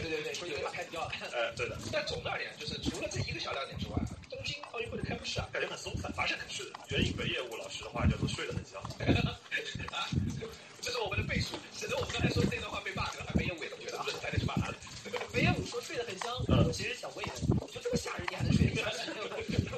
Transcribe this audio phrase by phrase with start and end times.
[0.00, 1.10] 对对对，说有点开掉。
[1.32, 1.76] 呃，对的。
[1.92, 3.96] 但总的而言，就是除了这一个小亮点之外，
[4.30, 6.66] 东京奥运会的开幕式啊，感觉很松散，乏善可陈。
[6.88, 8.80] 原引为业务老师的话叫做睡得很香。
[9.92, 10.08] 啊，
[10.80, 14.72] 这是我们的倍数，省得我们刚才说的那段话被 bug 了，没业务也能觉得，大家去骂他。
[15.32, 16.32] 没业务说睡得很香，
[16.72, 18.90] 其实想问一问，就这么吓人，你还能睡得香？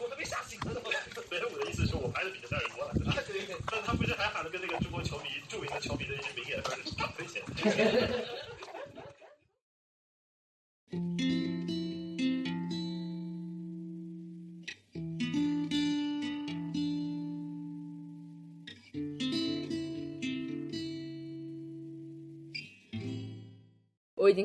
[0.03, 0.81] 我都被吓醒了。
[1.31, 2.95] 没业务的意思是我拍的比这大人多了。
[2.95, 3.57] 对对对。
[3.71, 7.43] 但他不是还喊了跟那个中国球迷著名的球迷的一些名言，说是赚亏钱。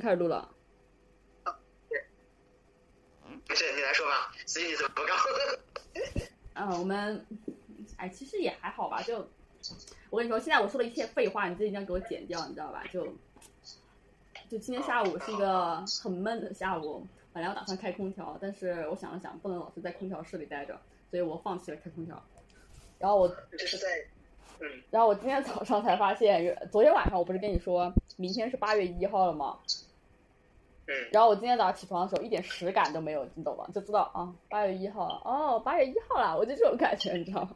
[0.04, 0.50] 开始录了。
[3.46, 5.16] 不是，你来说吧，随你怎么搞。
[6.56, 7.26] 嗯，我们，
[7.96, 9.02] 哎，其实也还好吧。
[9.02, 9.26] 就
[10.10, 12.84] 我跟你说，现在我说的一切废话，你自己一定要给我剪掉，你知道吧？
[12.92, 13.06] 就
[14.50, 20.78] 就今天下午是一个很闷的下午，本来我打算开空调，但是我想了想，不能老是在空调室里待着，
[21.10, 22.22] 所以我放弃了开空调。
[23.00, 23.88] 然后我这是在，
[24.60, 29.60] 嗯，然后我今天早上才发现，昨天晚上我不是跟你说明天是八月一号了吗？
[30.86, 33.66] 嗯，然后我今天早上起床的时候一点实感都没有，你懂吗？
[33.74, 37.52] 就知道啊，八月一号了，哦，八月一号了，我就这种感觉，你知道吗？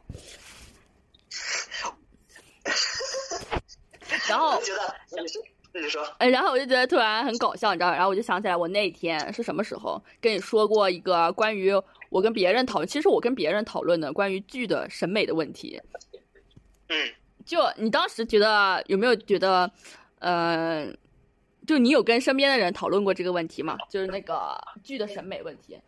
[4.30, 5.42] 然后觉得你说，
[5.74, 7.90] 你说，哎，然后我就觉得突然很搞笑，你知道？
[7.90, 11.70] 然后我就想起来，我那天是什么时候跟你说过一个关于
[12.08, 15.78] 我跟别人讨论，其实我跟别人讨论的关于剧的审美的问题。
[16.88, 17.12] 嗯，
[17.44, 19.70] 就你当时觉得有没有觉得，
[20.20, 20.86] 呃？
[21.68, 23.76] 就你有跟身边的人讨论过这个问题吗？
[23.90, 25.78] 就是那个剧的审美问题。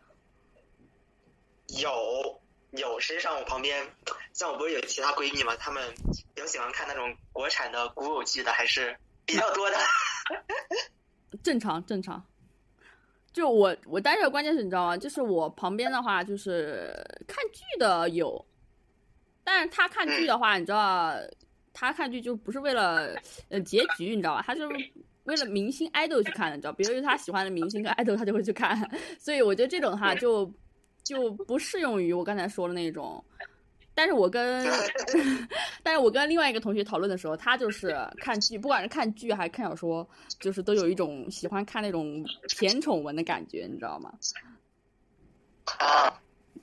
[1.81, 3.83] 有有，实际上我旁边，
[4.31, 5.83] 像我不是有其他闺蜜嘛，她们
[6.35, 9.77] 比较喜欢看那种国产的古偶剧的，还是比较多的。
[11.41, 12.23] 正常正常。
[13.33, 14.95] 就我我，但是关键是你知道吗？
[14.95, 16.93] 就是我旁边的话，就是
[17.27, 18.45] 看剧的有，
[19.43, 21.15] 但是他看剧的话，你知道，
[21.73, 23.19] 他看剧就不是为了
[23.49, 24.43] 呃结局，你知道吧？
[24.45, 24.91] 他就是。
[25.25, 28.89] 为了明星 idol 去看的，你知道，比如他喜欢的明星跟 idol，，他就会去看。
[29.19, 30.51] 所以我觉得这种的话，就
[31.03, 33.23] 就不适用于我刚才说的那种。
[33.93, 34.65] 但是我跟，
[35.83, 40.07] 但是我跟另外一个同学讨论的时候，他就是看剧，不管是看剧还是看小说，
[40.39, 44.13] 就是都有一种喜欢看那种甜宠文的感觉，你知道吗？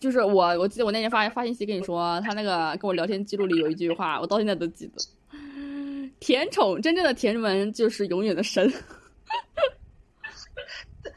[0.00, 4.92] 就是我，我记得我那天发发信息跟你说，他那个跟我聊天记录里有一句话，我到现在都记得。
[6.20, 8.72] 甜宠，真正的甜文就是永远的神。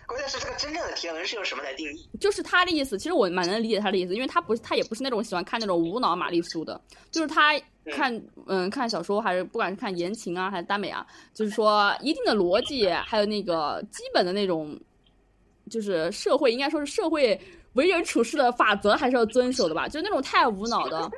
[0.05, 2.09] 关键是这个真正的甜文是用什么来定义？
[2.19, 6.79] 就是他的意思，其实我蛮能理解他的意思，因为他不是他也不是那种喜欢看那种无脑玛丽苏的，
[7.11, 14.77] 就是他看嗯看小说还是不管是看言情啊还是耽美啊，就是说一定的逻辑还有那个基本的那种，
[15.69, 17.39] 就是社会应该说是社会
[17.73, 21.09] 为人处事的法则还是要遵守的吧，就是那种太无脑的。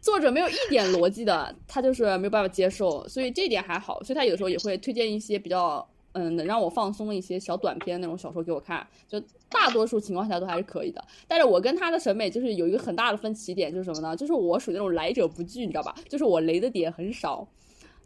[0.00, 4.02] 作者没有一点逻辑的，他就是没有办法接受，所以这一点还好。
[4.02, 11.04] 所以他有时候也会推荐一些比较嗯能让我放松的一些小短篇那种小说给我看，就大多数情况下都还是可以的。
[11.26, 14.16] 但是我跟他的审美就是有一个很大的分歧点，就是什么呢？
[14.16, 15.94] 就是我属于那种来者不拒，你知道吧？
[16.08, 17.46] 就是我雷的点很少，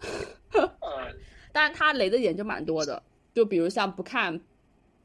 [1.53, 3.03] 但是他雷的点就蛮多的。
[3.35, 4.41] 就比如像不看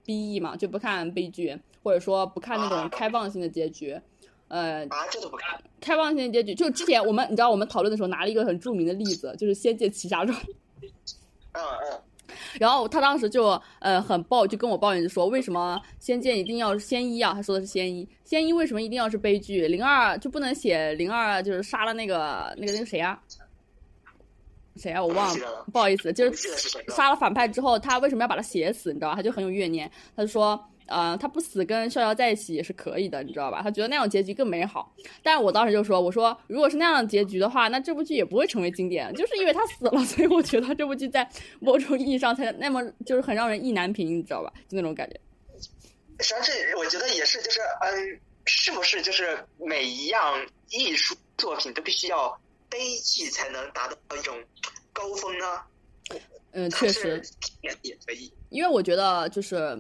[0.06, 4.00] BE 嘛，就不看悲剧，或者说不看那种开放性的结局。
[4.48, 5.60] 呃啊，这都不看。
[5.80, 10.38] 开放性结局，就之前我们你知道我们讨论的时候拿了一个很著名的例子，就是《仙剑奇侠传》。
[11.54, 12.02] 嗯嗯。
[12.60, 17.34] 然后他当时就呃很抱，就跟我抱怨就说，为什么仙剑一定要仙一啊？
[17.34, 19.68] 他说的是仙一，仙一为什么一定要是悲剧？
[19.68, 23.20] 零二就不能写零二就是杀了那个那个那个谁啊？
[24.76, 25.04] 谁啊？
[25.04, 26.48] 我忘了，不好意思，就是
[26.90, 28.92] 杀了反派之后，他为什么要把他写死？
[28.92, 30.60] 你知道他就很有怨念，他就说。
[30.88, 33.62] 呃，他不死跟逍遥在一起也是可以的，你知道吧？
[33.62, 34.94] 他觉得那样结局更美好。
[35.22, 41.30] 但是我当时就说，我说如果是那样的结局的话，那这部剧也不会成为经典，就是因为他死了，所以我觉得这部剧在
[41.60, 44.52] 某种意义上才那么就是很让人意难平，你知道吧？
[44.68, 45.20] 就那种感觉。
[46.20, 52.40] 实际上，这我觉得也是，就是嗯，是不是就是每一样艺术作品都必须要
[52.70, 54.36] 悲剧才能达到一种
[54.94, 55.62] 高峰呢？
[56.54, 57.22] 嗯，确实
[57.62, 57.72] 也
[58.06, 59.78] 可以，因为我觉得就是。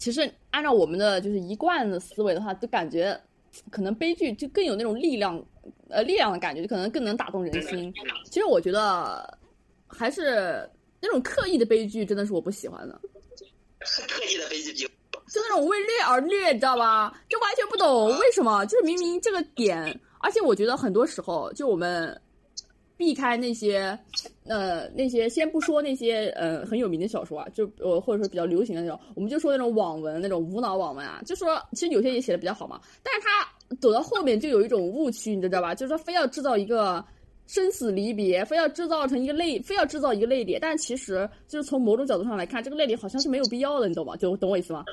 [0.00, 3.16] 其实按照我们的就是一贯的思维的话，就感觉
[3.70, 5.40] 可能悲剧就更有那种力量，
[5.90, 7.92] 呃，力量的感觉，就可能更能打动人心。
[8.24, 9.38] 其实我觉得
[9.86, 10.68] 还是
[11.00, 12.98] 那种刻意的悲剧，真的是我不喜欢的。
[14.08, 17.12] 刻意的悲剧，就那种为虐而虐，你知道吧？
[17.28, 22.18] 就完全不懂为什么，就是明明这个点，而且我觉得很多时候，就我们
[23.00, 23.98] 避开那些
[24.44, 35.74] 呃那些，先不说那些呃很有名的小说啊，就呃或者说比较流行的那种，我们就说那种网文那种无脑网文啊，就说其实有些也写的比较好嘛，但是他走到后面就有一种误区，你知道吧？
[35.74, 37.02] 就是说非要制造一个。
[37.46, 44.14] 生死离别，非要制造成一个泪，非要制造一个泪点，但其实就是从某种角度上来看，这个泪点好像是没有必要的，你懂吗？
[44.14, 44.84] 就懂我意思吗？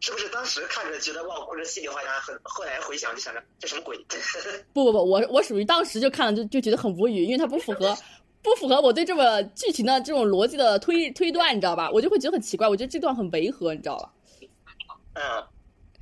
[0.00, 3.96] 是不是当时看着觉得哇，或者稀里哗啦，很后来回想就想着这什么鬼？
[4.72, 7.96] 不不不，我我属于当时就看了就就觉得很无语，因为它不符合
[8.42, 11.90] 不符合我对这么剧情的这种逻辑的推推断，你知道吧？
[11.92, 14.12] 我就会觉得很奇怪，我觉得这段很违和，你知道吧？
[15.14, 15.22] 嗯。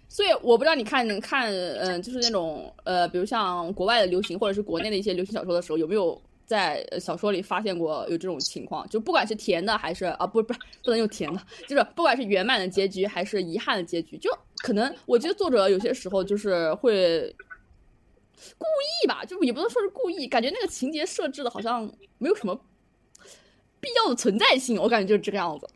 [0.08, 8.88] 所以我不知道你看看，嗯，就是那种呃，比如像国外的流行或者是国内的一些流行小说的时候，有没有在小说里发现过有这种情况？
[8.88, 17.34] 就不管是甜的还是啊，不不不能用甜的，就是不管是圆满的结局还是遗憾的结局，就可能我觉得作者有些时候就是会
[18.56, 18.64] 故
[19.04, 22.58] 意吧，就也不能说是故意，感觉那个情节设置的好像没有什么
[23.80, 25.68] 必要的存在性，我感觉就是这个样子。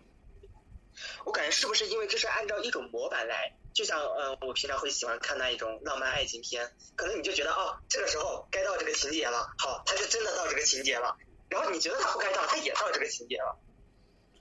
[1.25, 3.52] 我感觉是不是因为这是按照一种模板来？
[3.72, 11.17] 就像呃，我平常会喜欢看那一种浪漫爱情片，可能你就觉得哦，这个时候该到这个情节了，好，他就真的到这个情节了。
[11.49, 13.58] 然后你觉得他不该到，他也到这个情节了。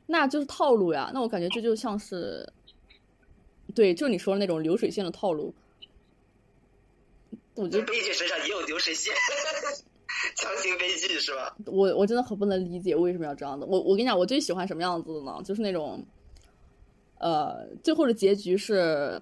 [0.07, 1.11] 那就是套路呀。
[1.13, 2.51] 那我感觉这就像是，
[3.75, 5.53] 对，就你说的那种流水线的套路。
[7.53, 9.13] 我觉得悲剧身上也有流水线，
[10.35, 11.55] 强行悲剧是吧？
[11.65, 13.65] 我我真的很不能理解为什么要这样子。
[13.67, 15.39] 我我跟你讲，我最喜欢什么样子的呢？
[15.45, 16.03] 就是那种。
[17.19, 19.21] 呃，最后的结局是，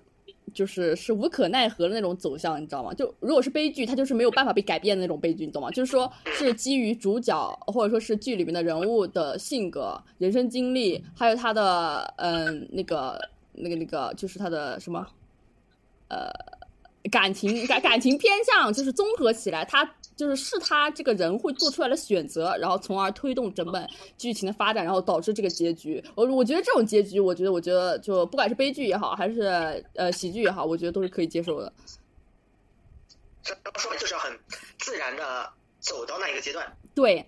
[0.54, 2.94] 就是是无可奈何的那种走向，你知道吗？
[2.94, 5.70] 就如果是悲剧，它就是没有办法被改变的那种悲剧，你懂吗？
[5.72, 13.20] 就是说是基于主角或者说是剧里面的人物的性格、人生经历，还有他的嗯那个
[13.54, 15.06] 那个那个，就是他的什么，
[16.08, 16.32] 呃，
[17.12, 19.96] 感情感感情偏向，就是综合起来，他。
[20.18, 23.88] 就是是他这个人会做出来的选择，然后从而推动整本
[24.18, 26.04] 剧情的发展，然后导致这个结局。
[26.16, 31.72] 我我觉得这种结局，我觉得我觉得就不管是悲剧也好，还是呃喜剧也好，我觉得都是可以接受的。
[33.44, 34.38] 这说明就是要很
[34.80, 35.48] 自然的
[35.80, 36.66] 走到那一个阶段。
[36.96, 37.24] 对，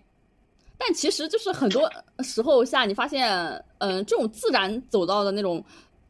[0.78, 1.88] 但其实就是很多
[2.24, 5.64] 时候下，你发现，嗯，这种自然走到的那种。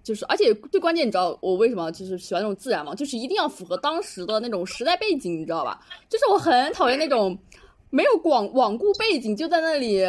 [0.03, 2.95] 就是，而且最关键，你知道我为什么就是喜欢那种自然吗？
[2.95, 5.79] 就是一定要符合当时的那种时代背景，你知道吧？
[6.09, 7.37] 就是我很讨厌那种
[7.89, 10.03] 没有广罔顾背景就在那里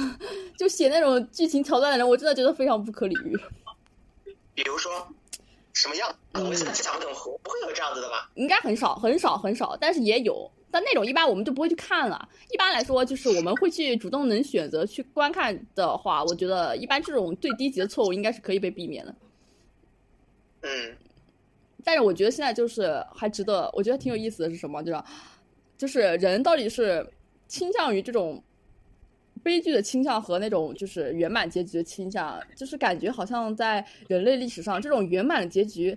[0.58, 3.36] 就写那种剧情桥段的人，我真的觉得非常不可理喻。
[4.54, 5.06] 比如说
[5.74, 6.12] 什么样？
[6.32, 7.12] 我现在想不懂，
[7.42, 8.30] 不会有这样子的吧？
[8.34, 10.50] 应该很少，很少，很少，但是也有。
[10.70, 12.28] 但那种一般我们就不会去看了。
[12.50, 19.14] 一般来说，就是我们会去主动能选择去观看的话，我觉得一般这种最低级的错误应该是可以被避免的。
[20.66, 20.96] 嗯，
[21.84, 24.82] 但是我觉得现在就是还值得，我觉得挺有意思的是什么？
[24.82, 25.02] 就是，
[25.78, 27.08] 就是人到底是
[27.46, 28.42] 倾向于这种
[29.44, 35.96] 悲剧的倾向和那种就是圆满结局的倾向，就是感觉好像在人类历史上，这种圆满的结局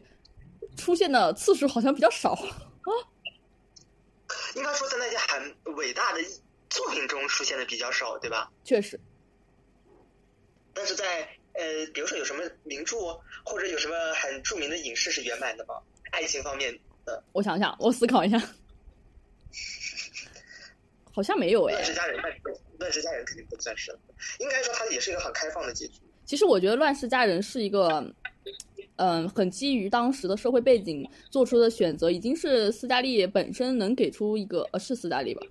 [0.78, 2.44] 出现的次数好像比较少啊。
[4.56, 6.20] 应该说，在那些很伟大的
[6.70, 8.52] 作品中出现的比较少，对吧？
[8.64, 9.00] 确实。
[10.74, 11.28] 但是在
[11.60, 12.96] 呃，比如说有什么名著？
[13.44, 15.76] 或者有什么很著名的影视是圆满的吗？
[16.12, 16.74] 爱情方面
[17.06, 17.22] 的？
[17.34, 18.42] 我想想，我思考一下，
[21.12, 21.74] 好像没有哎。
[21.74, 22.18] 乱世佳人，
[22.78, 23.92] 乱世佳人肯定不算是。
[24.40, 26.00] 应该说，它也是一个很开放的结局。
[26.26, 28.04] 其实我觉得乱世佳人是一个，
[28.96, 35.42] 嗯，很基于当时的社会背景做出的选择，已经是斯嘉丽本身能给出一个，呃，是斯嘉丽吧？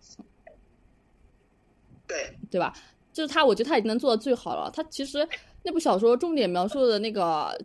[2.07, 2.73] 对，对吧？
[3.19, 4.71] 就是他，我觉得他已经能做到最好了。
[4.71, 5.29] 他其实
[5.65, 7.59] 那部小说重点描述的那个。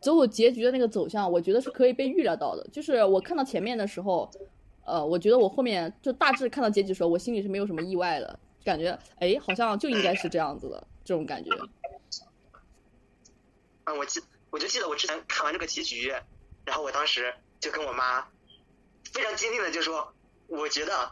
[0.00, 2.64] 最后结局的那个走向，我觉得是可以被预料到的。
[2.70, 4.30] 就是我看到前面的时候，
[4.84, 8.96] 呃，我觉得我后面就大致看到结局的时候，我心里是没有什么意外的感觉。
[9.18, 11.50] 哎，好像就应该是这样子的这种感觉。
[13.86, 16.14] 嗯，我记，我就记得我之前看完这个结局，
[16.64, 18.24] 然后我当时就跟我妈
[19.12, 20.14] 非常坚定的就说，
[20.46, 21.10] 我觉得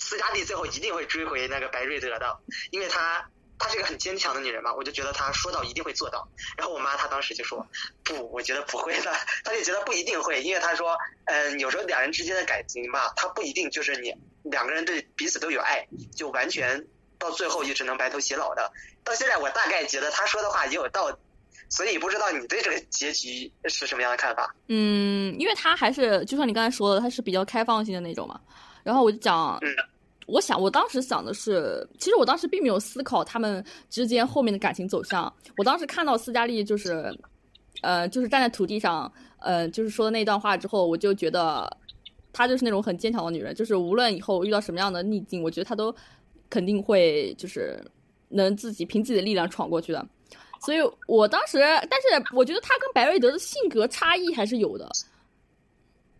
[0.00, 2.36] 斯嘉丽最后一定会追回那个白瑞德的，
[2.72, 3.24] 因为她。
[3.62, 6.26] 她是个很坚强的女人嘛，我就觉得她说到一定会做到。
[6.56, 7.68] 然后我妈她当时就说
[8.02, 9.12] ：“不，我觉得不会的。”
[9.44, 10.96] 她就觉得不一定会，因为她说
[11.28, 14.14] ：“嗯，有时候两人之间的感情吧，她不一定就是你
[14.44, 16.86] 两个人对彼此都有爱，就完全
[17.18, 18.72] 到最后就只能白头偕老的。”
[19.04, 21.16] 到现在我大概觉得她说的话也有道理，
[21.68, 24.54] 所以不知道你对这个结局是什么样的看法？
[24.68, 28.40] 嗯，因为他还是就像你刚才说的，他是比较开放性的那种嘛。
[28.82, 29.58] 然后我就讲。
[29.62, 29.68] 嗯。
[30.26, 35.32] 我想，我当时想的是，其实我当时并没有思考他们之间后面的感情走向。
[35.56, 37.12] 我当时看到斯嘉丽就是，
[37.82, 41.68] 呃，就是站在土地上，呃，就是说的那段话之后，我就觉得，
[42.32, 45.92] 她就是那种很坚强的女人，就是无论以后遇到什么样的逆境，我觉得她都
[46.48, 47.84] 肯定会就是
[48.28, 50.06] 能自己凭自己的力量闯过去的。
[50.60, 52.06] 所以我当时，但是
[52.36, 54.88] 我觉得她跟白瑞德的性格差异还是有的。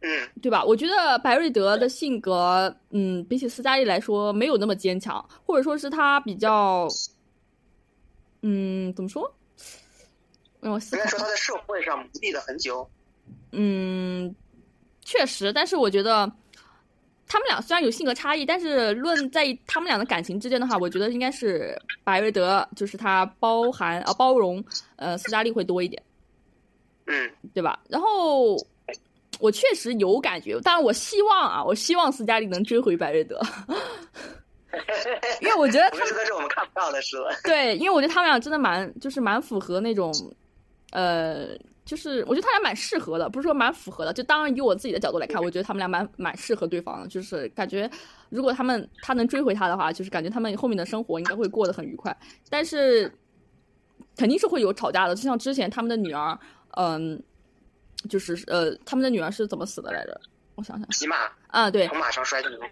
[0.03, 0.65] 嗯，对吧？
[0.65, 6.89] 我觉得白瑞德的性格，嗯，比起斯嘉丽来说，没有那么坚强，或者说是他比较，
[8.43, 9.31] 嗯，怎么说？
[10.61, 11.11] 让我思考应该。
[11.11, 12.89] 说他在社会上磨砺了很久。
[13.53, 14.35] 嗯，
[15.03, 16.31] 确实，但是我觉得
[17.27, 24.65] 他们俩虽然有性格差异，但是论在他们俩的感情之间的话，我觉得应该是白瑞德就是他包含啊包容
[24.97, 26.03] 呃斯嘉丽会多一点，
[27.07, 27.79] 嗯，对吧？
[27.89, 28.57] 然后
[29.41, 33.41] 我确实有感觉，但是我希望啊，我希望斯嘉丽能追回白瑞德，
[35.41, 37.31] 因为我觉得他们是，那是我们看不到的事了。
[37.45, 40.13] 对，因为我觉得他们俩真的蛮，就是蛮符合那种，
[40.93, 41.49] 呃，
[41.85, 47.91] 就是我觉得他俩蛮适合的，不是说蛮符合的，就当然以我自己的角度来看，我觉得他们俩蛮蛮适合对方的，就是感觉
[48.29, 52.17] 如果他们他能追回他的话，就是感觉他们后面的生活应该会过得很愉快，
[52.49, 53.13] 但是
[54.17, 56.39] 肯定是会有吵架的，就像之前他们的女儿，
[56.77, 57.21] 嗯、
[58.09, 60.21] 就是呃，他们的女儿是怎么死的来着？
[60.55, 61.17] 我想想骑马
[61.49, 62.71] 啊，对，从马上摔下来。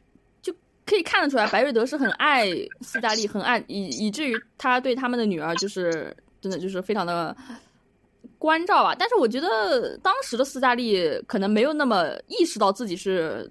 [0.86, 2.46] 可以看得出来，白瑞德是很爱
[2.80, 7.36] 斯嘉丽，很爱以以至于他对他们的女儿就是真的就是非常的
[8.38, 8.94] 关照吧。
[8.98, 13.46] 但是我觉得当时的斯嘉丽可能没有那么意识到自己是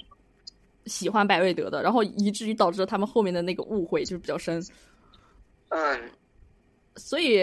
[0.88, 4.60] 喜欢白瑞德的，然后以至于导致了他们后面的那个误会就是比较深。
[5.70, 6.12] 嗯，
[6.98, 7.42] 所以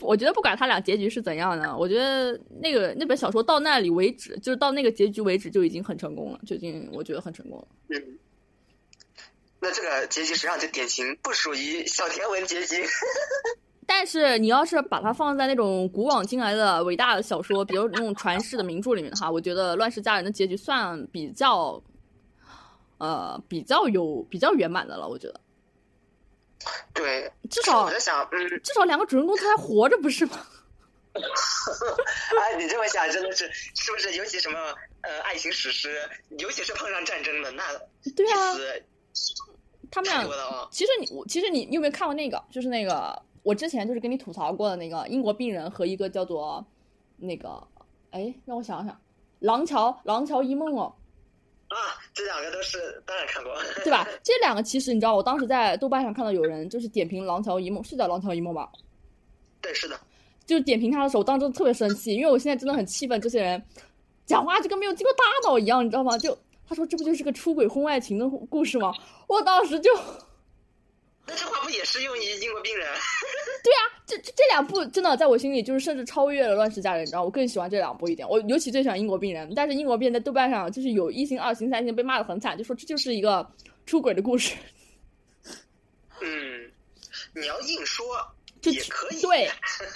[0.00, 7.66] 我觉得不管他俩结局是怎样的，我觉得那个那本小说到那里为止，就是到那个结局为止就已经很成功了，就已经我觉得很成功了。
[7.88, 8.18] 嗯，
[9.60, 12.84] 那这个结局实际上就典型不属于小甜文结局。
[13.84, 21.82] 但是你要是把它放在那种古往今来的伟大的小说，比如那种传世的名著里面的话，我觉得《乱世佳人》的结局算比较，
[22.98, 25.06] 呃，比较有比较圆满的了。
[25.06, 25.40] 我觉得
[26.94, 30.46] 对，至少我在想，嗯，至少两个主人公都还活着，不是吗？
[31.12, 34.14] 哎，你这么想真的是，是不是？
[34.14, 34.58] 尤其什么
[35.02, 37.64] 呃爱情史诗，尤其是碰上战争的，那
[38.16, 38.56] 对啊，
[39.90, 40.26] 他们俩。
[40.70, 42.42] 其实你我其实你你有没有看过那个？
[42.50, 46.64] 就是那个我之前就是跟你吐槽过的那个英国病人和一个叫做
[47.16, 47.62] 那个
[48.10, 48.98] 哎，让我想想，
[49.40, 50.94] 廊桥廊桥遗梦哦。
[51.72, 53.54] 啊， 这两个都是当然看过。
[53.84, 54.06] 对吧？
[54.22, 58.68] 这两个其实你知道，我当时在豆瓣上看到有人就是点评《廊桥遗梦》，是叫《廊桥遗梦》吧？
[59.60, 59.98] 对，是的。
[60.44, 63.62] 就是点评他的时候，我当时真的特别生气，因为我现在真的很气愤这些人
[64.26, 66.18] 讲话就跟没有经过大脑一样，你知道吗？
[66.18, 66.36] 就
[66.68, 68.92] 他说这不就是个出轨婚外情的故事吗？
[69.28, 69.90] 我当时就
[71.24, 72.88] 那这话不也是用于英国病人？
[74.06, 78.28] 这这这两部真的在我心里就是甚至超越了《乱世佳人》，你知道，我更喜欢这两部一点。
[78.28, 83.48] 我尤其最喜欢《英国病人》，但是《英国病人》在豆瓣上就是有一星、二星、三星被骂的很惨，就说这就是一个
[83.86, 84.54] 出轨的故事。
[86.20, 86.70] 嗯，
[87.34, 88.04] 你要硬说
[88.60, 89.20] 这也可以。
[89.20, 89.48] 对，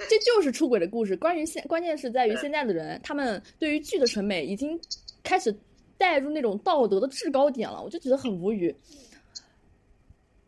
[0.08, 1.16] 这就是出轨的故事。
[1.16, 4.80] 关于现，关键是在于现在的人，他们对于剧的审美已经
[5.24, 5.54] 开始
[5.98, 8.74] 带入那种道德的制高点了，我就觉得很无语。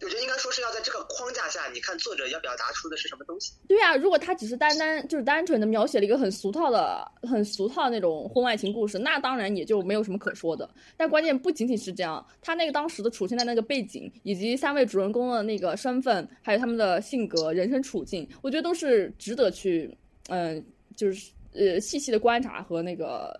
[0.00, 3.52] 我觉得应该说是要在这个框架下，你看作者要表达出的是什么东西。
[3.66, 10.68] 对啊，如果他只是单单就是单纯的描写了一个很俗套的、很俗套的那种婚外情故事，那当然也就没有什么可说的。
[10.96, 19.92] 但关键不仅仅是这样，他那个当时的处现在那个背景，以及三位主人公的那个身份，还有他们的性格、人生处境，我觉得都是值得去，
[20.28, 20.64] 嗯、
[20.94, 23.36] 就是呃细细的观察和那个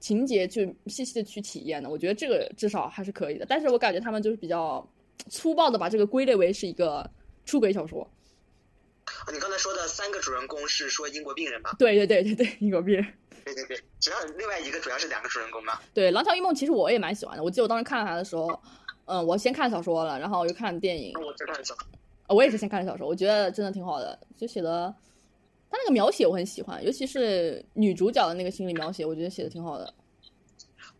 [0.00, 1.90] 情节去细细的去体验的。
[1.90, 3.44] 我觉得这个至少还是可以的。
[3.46, 4.88] 但是我感觉他们就是比较
[5.28, 7.08] 粗暴的把这个归类为是一个
[7.44, 8.08] 出轨小说。
[9.04, 11.74] 啊你刚才说的三个主人公是说英国病人吧？
[11.78, 13.06] 对对对对对，英国病人。
[13.44, 15.80] 对对对，主要另外一个主要是两个主人公嘛。
[15.92, 17.42] 对《廊桥遗梦》其实我也蛮喜欢的。
[17.42, 18.60] 我记得我当时看它的时候，
[19.06, 21.12] 嗯，我先看小说了，然后又看电影。
[21.20, 21.76] 我知道小说
[22.28, 24.94] 我也是先看的小说，我觉得真的挺好的，就写的，
[25.68, 29.92] 他那个描写我很喜欢，尤其是女主角的那个心理描写，我觉得写的挺好的。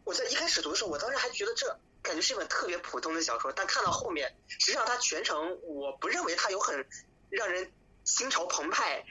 [0.05, 1.67] 我在一开始读的时候，我当时还觉得这
[2.03, 6.85] 感觉是一本特别普通的小说，但看到后面，实际上它全程我不认为它有很
[7.31, 7.71] 让人
[8.05, 9.05] 心潮澎湃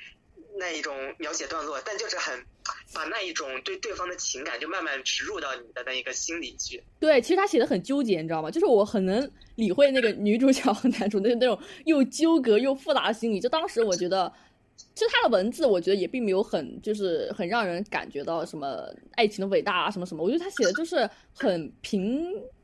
[0.57, 2.45] 那一种描写段落，但就是很
[2.93, 6.83] 把那一种对对方的情感就慢慢植入到你的那一个心里去。
[6.99, 8.51] 对，其实他写的很纠结，你知道吗？
[8.51, 13.39] 就是我很能理会那个女主角和男主那那种又纠葛又复杂的心理。
[13.39, 14.31] 就当时我觉得，
[14.93, 20.21] 其实他的文字，我觉得也并没有很就是很让人感觉到什么爱情的伟大啊，什么什么。
[20.21, 22.21] 我觉得他写的就是很平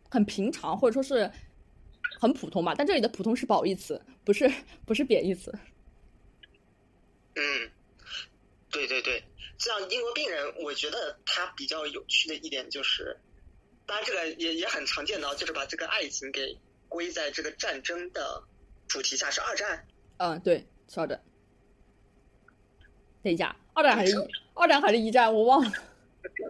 [0.10, 1.32] 很平常，或者说是
[2.20, 2.74] 很普通吧。
[2.76, 4.52] 但这里的普通是褒义词，不是
[4.86, 5.54] 不是贬义词。
[7.36, 7.72] 嗯，
[8.72, 9.24] 对对对，
[9.58, 13.16] 像英国病人，我觉得他比较有趣的一点就是，
[13.86, 16.58] 当然这个也也很常见的，就是把这个爱情给
[16.90, 18.44] 归在这个战争的
[18.88, 19.86] 主题下，是二战。
[20.18, 21.22] 嗯，对，是二战。
[23.22, 24.16] 等一下，二战还是一
[24.54, 25.72] 二战还是一战，我忘了。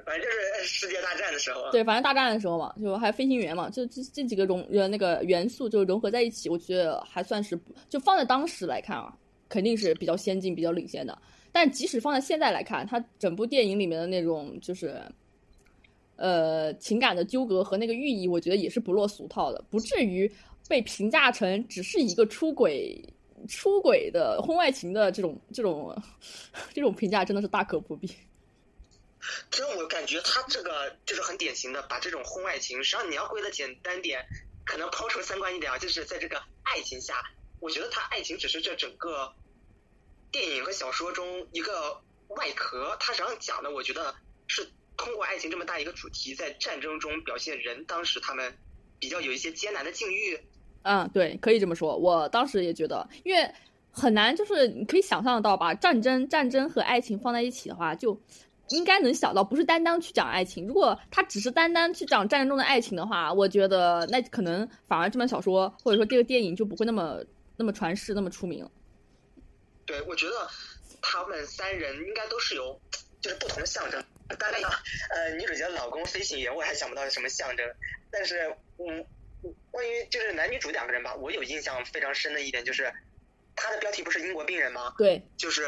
[0.06, 1.70] 反正就是世界大战的时候。
[1.72, 9.16] 对，反正大战的时候嘛，就还飞行员嘛，就这这几个融呃那个元素就融合在一起，我觉得还算是就放在当时来看啊，
[9.50, 11.18] 肯定是比较先进、比较领先的。
[11.52, 15.02] 但即使放在现在来看，它整部电影里面的那种就是，
[16.18, 20.32] 呃，情感的纠葛和那个寓意，我觉得也是不落俗套的，不至于
[20.68, 23.02] 被评价成只是一个出轨、
[23.48, 25.96] 出轨的婚外情的这种这种
[26.74, 28.08] 这种评价，真的是大可不必。
[29.52, 34.26] 其实我感觉他这个就是很典型的，把这种婚外情，实际上你要归的简单点，
[34.66, 37.16] 可能抛出三观一点啊，就是在这个爱情下，
[37.60, 39.34] 我觉得他爱情只是这整个
[40.32, 44.14] 电影和小说中一个外壳，它实际上讲的，我觉得
[44.48, 48.58] 是通过爱情这么大一个主题，在战争中表现人当时他们
[49.00, 50.40] 比较有一些艰难的境遇。
[50.84, 51.98] 嗯，对，可以这么说。
[51.98, 53.52] 我当时也觉得，因为
[53.92, 58.18] 很难，就是你可以想象得到吧，战争、战争和爱情放在一起的话，就
[58.70, 60.68] 应该能想到，不是单单去讲爱情。
[60.68, 67.24] 如果他只是单单去讲战争中的爱情的话，我觉得那可能反而这本小说或者说这个电影就不会那么
[67.56, 68.70] 那么传世、那么出名。
[69.86, 70.48] 对，我觉得
[71.02, 72.80] 他们三人应该都是有
[73.22, 74.04] 就是不同的象征。
[74.38, 77.66] 当然，呃，女主角的老公飞行员，我还想不到是什么象征。
[78.12, 79.06] 但是，嗯，
[79.72, 82.92] 关于就是男女主两个人吧，我有印象非常深的一点就是，
[83.56, 84.94] 他的标题不是英国病人吗？
[84.98, 85.64] 对，就是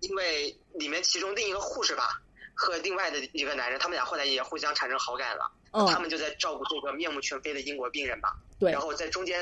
[0.00, 2.20] 因为里面其中另一个护士吧
[2.54, 5.50] 和另外的一个男人，他们俩后来也互相产生好感了。
[5.72, 8.36] 嗯，他们就在照顾这个面目全非的英国病人吧。
[8.58, 9.40] 对，然后在中间，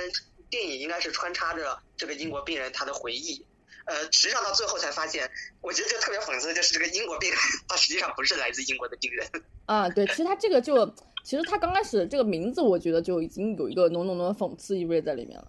[0.48, 3.44] 电影应该是穿插着这个英国病人他的回忆。
[3.84, 7.38] 呃，实际上到最后才发现，我觉得就特别讽刺，就是这个英国病人
[7.68, 9.26] 他实际上不是来自英国的病人。
[9.66, 10.86] 啊，对，其实他这个就，
[11.24, 15.48] 其实他刚开始这个名字，我觉得就已经有一个浓浓的讽刺意味在里面了。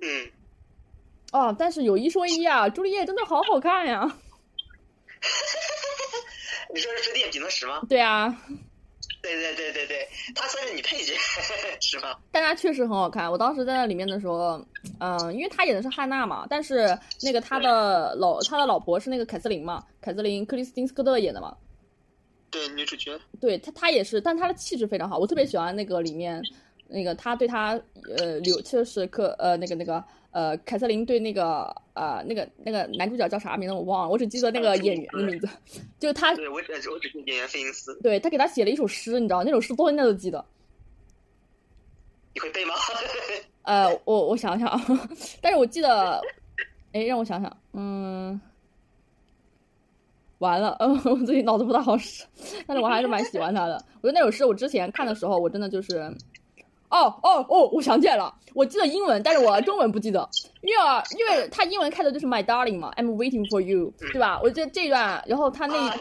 [0.00, 0.30] 嗯。
[1.32, 4.16] 哦，但是有一说一啊，朱丽叶真的好好看呀。
[6.74, 7.80] 你说是朱丽叶·比诺什吗？
[7.88, 8.36] 对啊。
[9.22, 11.14] 对对对对对，她算是你配角，
[11.80, 12.16] 是吗？
[12.32, 13.30] 但她确实很好看。
[13.30, 14.60] 我当时在那里面的时候，
[14.98, 21.56] 嗯，因为他演的是汉娜嘛，但是那个他的老他的老婆是那个凯瑟琳嘛，凯瑟琳·克里斯汀斯科特演的嘛。
[22.50, 23.18] 对，女主角。
[23.40, 26.42] 对她，她也是，但她的气质非常好，我特别喜欢那个里面
[26.88, 27.80] 那个她对她
[28.18, 30.02] 呃刘就是克呃那个那个
[30.34, 35.48] 呃凯瑟琳对那个呃那个那个男主角叫啥名字我忘了，我只记得那个演员的名字，
[35.98, 36.34] 就是他。
[36.34, 37.98] 对我只我只记得演员费因斯。
[38.02, 40.44] 对他给他写了一首诗，你知道那首诗到现在都记得。
[42.34, 42.74] 你会背吗？
[43.62, 44.68] 呃，我我想想，
[45.40, 46.20] 但是我记得，
[46.92, 48.38] 哎，让我想想，嗯，
[50.38, 52.24] 完了，嗯， 我最近脑子不大好使，
[52.66, 53.74] 但是我还是蛮喜欢他的。
[54.02, 56.12] 我觉得那首诗我之前看的时候，我真的就是，
[56.88, 60.28] 哦哦哦，我想起来了，我记得英文，但是我中文不记得，
[60.62, 64.40] 因为啊，因为他英文开头就是 My darling 嘛，I'm waiting for you，对吧？
[64.42, 65.76] 我觉得这段，然后他那。
[65.76, 65.96] 啊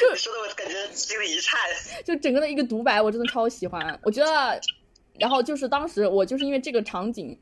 [0.00, 1.60] 就说的我感觉心里一颤，
[2.04, 3.96] 就整个的一个独白，我真的超喜欢。
[4.02, 4.60] 我觉得，
[5.16, 7.38] 然后就是当时我就是因为这个场景，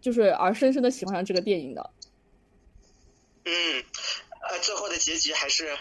[0.00, 1.90] 就是而深深的喜欢上这个电影的。
[3.44, 3.84] 嗯，
[4.50, 5.78] 呃，最后的结局还是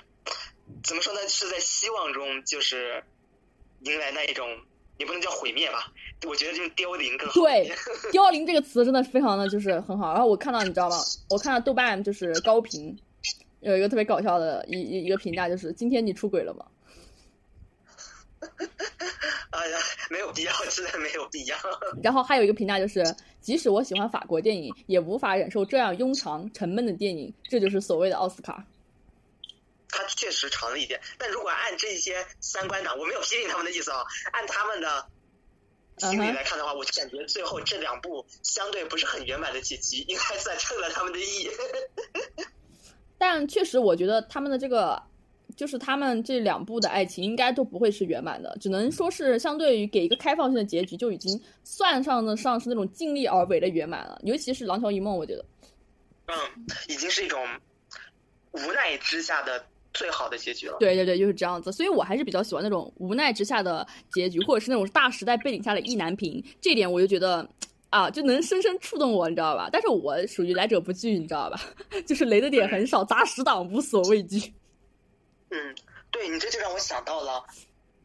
[0.83, 1.27] 怎么说呢？
[1.27, 3.03] 是在希望中，就是
[3.79, 4.47] 迎来那一种，
[4.97, 5.91] 也不能叫毁灭吧？
[6.25, 7.33] 我觉得就是凋零更好。
[7.41, 7.71] 对，
[8.11, 10.13] 凋零这个词真的非常的就是很好。
[10.13, 10.97] 然后我看到你知道吗？
[11.29, 12.97] 我看到豆瓣就是高评。
[13.61, 16.65] 有一个特别搞笑的一一一个评价，就是今天你出轨了吗？
[19.49, 19.77] 哎呀，
[20.11, 21.57] 没有必要，真的没有必要。
[22.03, 23.03] 然后还有一个评价就是，
[23.41, 27.33] 即使我喜欢法国电影，也无法忍受这样庸长沉闷的电影。
[27.49, 28.63] 这就是所谓的奥斯卡。
[29.95, 34.03] 他确实长了一点，但如果按这些三观党，我没有批评他们的意思啊，
[34.33, 35.07] 按他们的
[35.97, 41.49] 心理来看的话，我就感觉最后这两部相对不是很圆满的结局，应该算称了他们的意。
[43.17, 45.01] 但确实，我觉得他们的这个，
[45.55, 54.19] 就是他们这两部的爱情应该都不会是圆满的，只能说是相对于给一个开放性的结局，就已经算上的上是那种尽力而为的圆满了。
[54.23, 55.45] 尤其是《廊桥遗梦》，我觉得，
[56.27, 56.35] 嗯，
[56.89, 57.47] 已经是一种
[58.51, 60.77] 无奈之下的最好的结局了。
[60.79, 61.71] 对对对，就是这样子。
[61.71, 66.43] 所以我还是比较喜欢那种无奈之下的结局，或者是那种大时代背景下的意难平。
[66.61, 67.49] 这点我就觉得。
[67.91, 69.69] 啊，就能深深触动我，你知道吧？
[69.71, 71.57] 但是我属于来者不拒，你知道吧？
[72.05, 74.53] 就是雷的点很少，砸十档无所畏惧。
[75.49, 75.75] 嗯，
[76.11, 77.41] 对你这就让我想到了，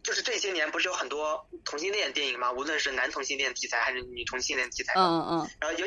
[0.04, 2.52] 就是这些年不是有很多同性恋电影吗？
[2.52, 5.50] 无论是男同性恋题材还是女同性恋题材的，嗯嗯。
[5.58, 5.84] 然后尤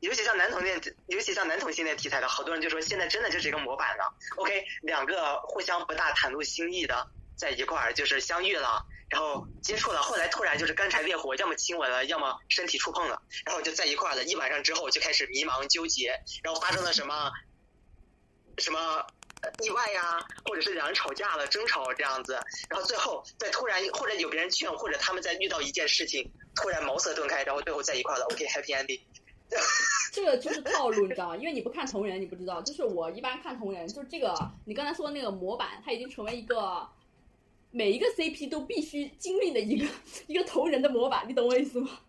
[0.00, 4.14] 尤其像男同恋，尤其像男同性恋题材的，好多人就说现在真的就是一个模板了。
[4.36, 14.22] OK，两个互相不大袒露心意的在一块儿，就是相遇了，然后接触了，后来突然就是干柴烈火，要么亲吻了，要么身体触碰了，然后就在一块儿了。
[14.24, 17.32] 一晚上之后就开始迷茫纠结，然后发生了什么
[18.58, 19.04] 什么
[19.64, 28.24] 意外呀，或者是两人吵架了、争吵这样子，然后最后再突然或者有别人劝，或者他们在遇到一件事情，突然茅塞顿开，然后最后在一块儿了。
[28.26, 29.00] OK，happy、ending。
[30.12, 31.36] 这个就是套路，你知道吗？
[31.36, 32.60] 因为你不看同人，你不知道。
[32.62, 34.34] 就是我一般看同人，就是这个
[34.64, 36.86] 你刚才说的那个模板，它已经成为一个
[37.70, 39.86] 每一个 CP 都必须经历的一个
[40.26, 42.00] 一个同人的模板，你懂我意思吗？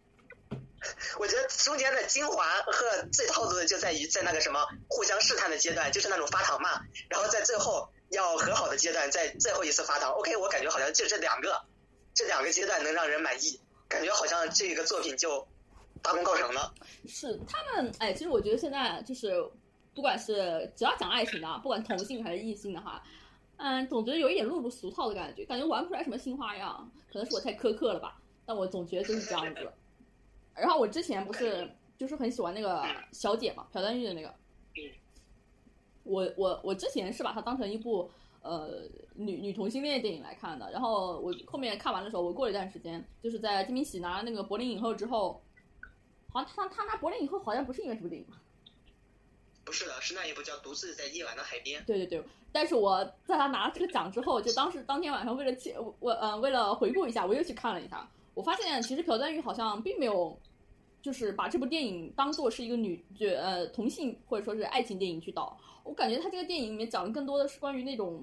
[1.20, 10.12] 我觉得中间的精华和最套路的就在于在那个什么互相试探的阶段，就是那种发糖嘛，然后在最后要和好的阶段，在最后一次发糖。
[10.12, 11.62] OK，我感觉好像就这两个，
[12.14, 15.48] 这两个阶段能让人满意，感觉好像这个作品就
[16.02, 16.74] 大功告成了。
[17.06, 19.34] 是他们，哎，其实我觉得现在就是，
[19.94, 23.04] 不管是只要讲爱情的，啊，不管同性还是异性的哈，
[23.58, 26.90] 嗯，总觉得有一点落入俗套的感觉，感觉玩不出来什么新花样。
[27.12, 29.72] 可能是我太苛刻了吧，但我总觉得就是这样子。
[30.54, 34.32] 然后我之前不是就是很喜欢那个小姐嘛，朴赞玉的那个，
[36.04, 38.12] 我我我之前是把它当成一部
[38.44, 38.84] 呃
[39.16, 45.42] 女女同性恋电影来看的，然后我后面看完的时候，我过了一段时间，就是在金敏喜拿了那个柏林影后之后，
[46.32, 48.38] 好像他他拿柏林以后好像不是因为这部电影嘛，
[49.66, 51.82] 不是的，是那一部叫《独自在夜晚的海边》。
[51.86, 60.40] 对对对，但是我在他拿了这个奖之后，就当时当天晚上为了记我呃为了回顾一下，我又去看了一下，我发现其实朴赞玉好像并没有。
[61.02, 68.22] 就是把这部电影当做是一个女就呃同性或者说是爱情电影去导，我感觉他这个电影里面讲的更多的是关于那种，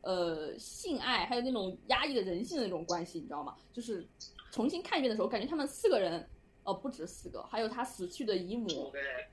[0.00, 3.54] 呃性爱还有那种压抑的人性的那种关系，你知道吗？
[3.74, 4.08] 就是
[4.50, 6.26] 重新看一遍的时候，感觉他们四个人，
[6.68, 8.92] 呃不止四个，还有他死去的姨母，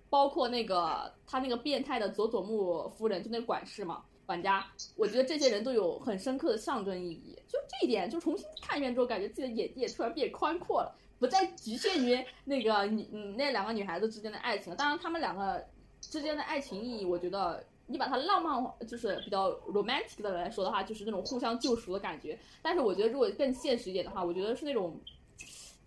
[0.09, 7.37] 包括那个他那个变态的佐佐木夫人，就那个管事嘛管家，我觉得这些人都有很深刻的象征意义。
[7.49, 10.95] 就这一点，就重新看一遍之后，感觉自己的眼界突然变宽阔了。
[11.19, 15.61] 不再局限于那个女嗯那两个女孩子之间的爱情，当然他们两个
[15.99, 22.37] 之间的爱情意义，我觉得你把它浪漫化，就是比较 romantic 的来说的话，就是那种互相救赎的感觉。
[22.61, 24.99] 但是我觉得如果更现实一点的话，我觉得是那种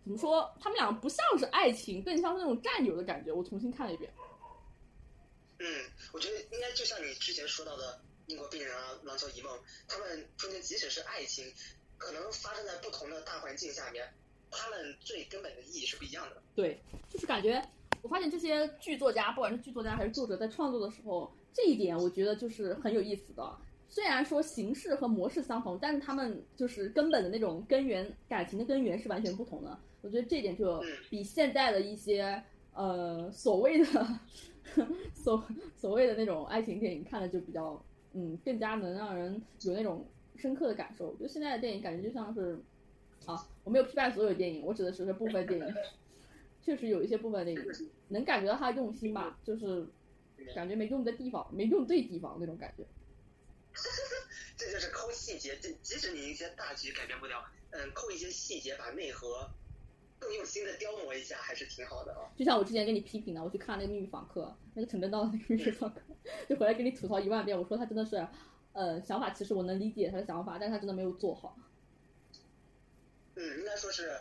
[0.08, 3.30] 怎么说，他们两个不像是爱情，更像是那种战友的感觉。
[3.30, 4.10] 我重新看了一遍。
[5.58, 5.66] 嗯，
[6.14, 9.54] 我觉得应该就像你之前说到的英国病人啊、廊桥遗梦，
[9.86, 11.44] 他们中间即使是爱情，
[11.98, 14.10] 可能发生在不同的大环境下面。
[14.50, 16.42] 他们最根本的意义是不一样的。
[16.54, 17.62] 对，就是感觉
[18.00, 23.58] 我发现这些剧作家，不管是剧作家还是作者，在创作的时候，这一点我觉得就是很有意思的。
[23.88, 29.78] 虽然说形式和模式相同，但是他们就是根本的那种根源，感情的根源是完全不同的。
[30.02, 32.42] 我觉得这点就比现在的一些
[32.74, 33.84] 呃所谓的
[35.12, 41.08] 所所谓的那种爱情电影看的就比较嗯更加能让人有那种深刻的感受。
[41.08, 42.58] 我觉得现在的电影感觉就像是。
[43.26, 45.74] 啊，我没有批判所有电影，我指的只是部分电影。
[46.62, 47.62] 确实有一些部分电影
[48.08, 49.86] 能感觉到他用心吧，就是
[50.54, 52.84] 感觉没用的地方，没用对地方那种感觉。
[54.56, 59.48] 这就是抠细节，这即使你一些大局改变不了，嗯，抠一些细节，把内核
[60.18, 62.28] 更用心的雕磨一下，还是挺好的啊。
[62.36, 64.42] 就像我之前跟你批评的，我去看那个《秘密访客》，
[64.74, 66.00] 那个陈正道的那个《秘密访客》，
[66.48, 68.26] 就回来跟你吐槽一万遍，我说他真的是，
[68.72, 71.56] 呃，想法其实我能理解他的想法，但是他真的没有做好。
[73.36, 74.18] 嗯，应该说是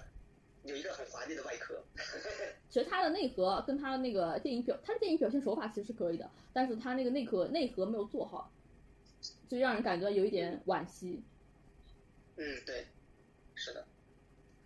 [0.64, 1.84] 有一个很华丽的外壳。
[2.70, 8.52] 其实他的内核跟他的那个电影表，他的电影表现手法其实是可以的，但是他那个内核内核没有做好，
[9.50, 11.24] 就让人感觉有一点惋惜。
[12.36, 12.88] 嗯，对，
[13.56, 13.86] 是的。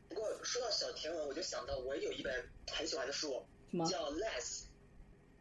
[0.10, 3.46] 不过说到小甜文，我就想到我有一本很喜欢的书，
[3.90, 4.62] 叫《Less》，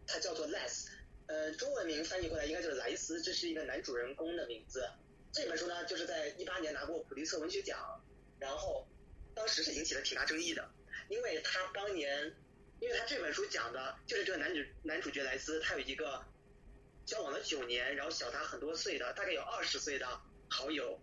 [0.06, 0.86] 它叫做《Less》，
[1.26, 4.88] 呃，中文名翻译过来应该就是莱斯，这是一个男主人公的名字。
[5.32, 8.02] 这本书呢，就是在一八年拿过普利策文学奖，
[8.38, 8.86] 然后。
[9.32, 10.70] 当时是引起了挺大争议的，
[11.08, 12.34] 因为他当年，
[12.80, 16.22] 因为他这本书讲的就是这个男主男主角莱斯，他有一个
[17.10, 20.06] 交往了九年，然后小他很多岁的，大概有二十岁的
[20.48, 20.96] 好友，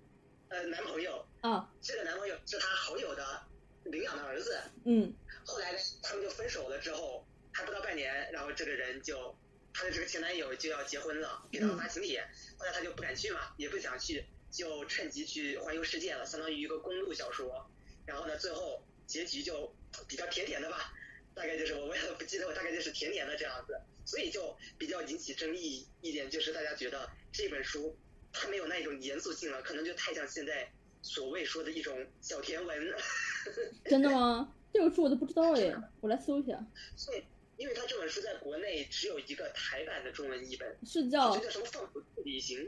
[0.47, 1.27] 呃，男朋友。
[1.41, 1.69] 啊。
[1.81, 3.43] 这个男朋友是他好友的
[3.83, 4.57] 领养的儿子。
[4.85, 5.13] 嗯。
[5.45, 9.37] 后来他们就分手了之后，还不到半年，然后这个人就
[9.73, 12.25] 他的这个前男友就要结婚了，给他发请帖，
[12.57, 17.69] 后来他就不敢去嘛，也不想去，就趁机去环游世界了，相当于一个公路小说。
[18.05, 19.75] 然后呢，最后结局就
[20.07, 20.93] 比较甜甜的吧，
[21.37, 27.95] 大概就是我我也不记得，我大概就是甜甜的这样子，所以就比较引起争议一点，就是大家觉得这本书
[28.33, 30.71] 它没有那一种严肃性了，可能就太像现在
[31.03, 32.93] 所谓说的一种小甜文。
[33.85, 34.53] 真的吗？
[34.73, 36.65] 这个书我都不知道耶，我来搜一下。
[37.05, 37.25] 对，
[37.57, 42.59] 因为它这本书在国内只有一个台版的中文译本，是叫叫什么《放逐旅行》。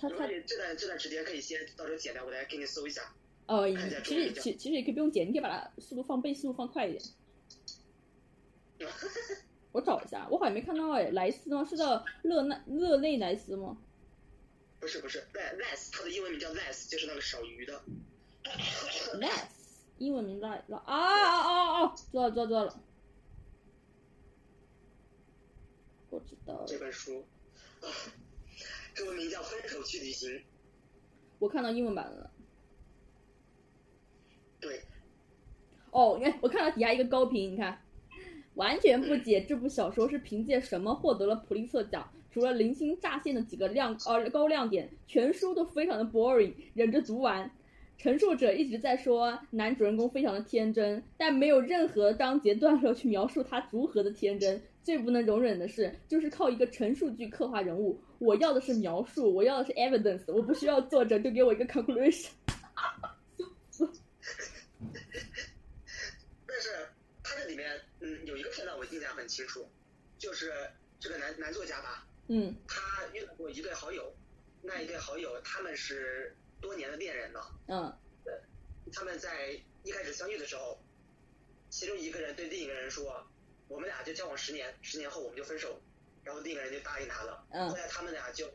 [0.00, 3.14] 他他这段这段时间可以先到时候剪掉，我来给你搜一下。
[3.46, 3.68] 呃，
[4.02, 7.02] 其实其其实也可以不用剪，你可以把它速度放倍速度放快一点。
[9.72, 11.64] 我找一下，我好像没看到哎，莱斯吗？
[11.64, 13.76] 是叫勒奈勒内莱斯吗？
[14.80, 17.82] 不是不是，less，它的英文名叫 less，就是那个少鱼的。
[19.20, 19.48] less，
[19.98, 21.94] 英文名来了啊啊啊啊！
[21.96, 22.80] 知道了知道了知道了，
[26.10, 27.24] 我知道了这，本书，
[27.80, 27.88] 啊，
[28.94, 30.30] 中文名叫《分手去旅行》。
[31.38, 32.30] 我看到英文版了。
[34.64, 34.80] 对，
[35.90, 37.78] 哦，你看，我看到底下一个高评，你看，
[38.54, 42.10] 完全不解这部小说是凭借什么获得了普利策奖。
[42.32, 47.50] 除了零星乍现的几个亮呃高亮点，全书都非常的 boring，忍着读完。
[47.98, 54.60] 陈述者一直在说男主人公非常的天真，但没有任何章节段落去描述他如何的天真。
[54.82, 57.98] 最不能容忍的是，就是靠一个陈述句刻画人物。
[58.18, 62.30] 我要的是描述，我要的是 evidence，我不需要作者就给我一个 conclusion。
[66.46, 66.68] 但是
[67.22, 69.66] 它这里面，嗯，有一个片段我印象很清楚，
[70.18, 70.52] 就是
[71.00, 74.14] 这个男男作家吧，嗯他遇到过一对好友，
[74.60, 77.58] 那一对好友他们是多年的恋人了。
[77.68, 77.98] 嗯
[78.92, 80.78] 他们在一开始相遇的时候，
[81.70, 83.26] 其中一个人对另一个人说
[83.66, 85.80] ：“我们俩就交往十年，十年后我们就分手。”
[86.22, 87.46] 然后另一个人就答应他了。
[87.50, 88.46] 嗯后来他们俩就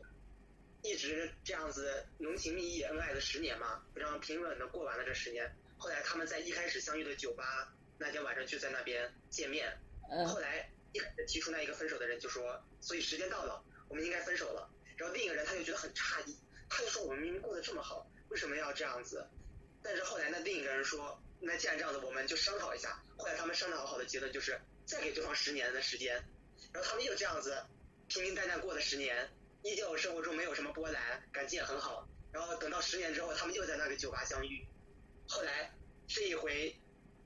[0.82, 5.52] 一直这样子浓情蜜意、恩爱了十年嘛，非常平稳的过完了这十年。
[5.78, 9.76] 后来他们在一开始相遇的酒吧那天晚上就在那边见面。
[10.26, 16.36] 后来一开始提出那一个分手的人就说：“所以时间到了，我们应该分手了。”然后另一个人他就觉得很诧异，
[16.68, 19.26] 他就说：“我们明明过得这么好，为什么要这样子？”
[19.82, 26.14] 但是后来那另一个人说：“那既然这样子，我们就商讨一下。”后来他们商讨好的结论就是再给对方十年的时间，
[26.72, 27.62] 然后他们又这样子
[28.08, 29.30] 平平淡淡过了十年，
[29.62, 32.08] 依旧生活中没有什么波澜，感情也很好。
[32.32, 34.66] 然后等到十年之后，他们又在那个酒吧相遇。
[35.28, 35.72] 后来
[36.08, 36.76] 这一回，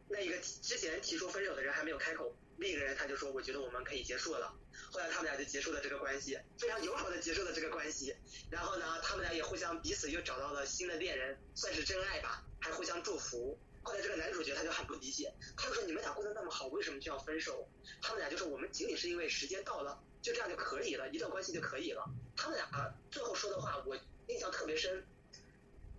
[0.09, 4.55] 那一个之前提出分手的人还没有开口，另一个人他就说：“我觉得我们可以结束了。”
[4.93, 8.15] 后来他们俩就结束了这个关系，非常友好的结束了这个关系。
[8.51, 13.59] 然后呢，他们俩也互相彼此又找到了新的恋人，算是真爱吧，还互相祝福。
[13.83, 17.69] 后来这个男主角他就很不理解，他就说：“你们俩过得那么好，为什么就要分手？”
[18.01, 22.05] 他们俩就说：“我们仅仅是因为时间到了，就这样就可以了，一段关系就可以了。”
[22.37, 23.97] 他们俩最后说的话我
[24.29, 25.07] 印象特别深，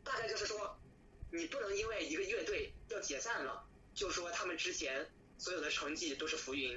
[0.04, 0.80] 大概就是说，
[1.32, 5.08] 你不能因为一个乐队要解散了，就说他们之前
[5.38, 6.72] 所有的成绩都是浮云。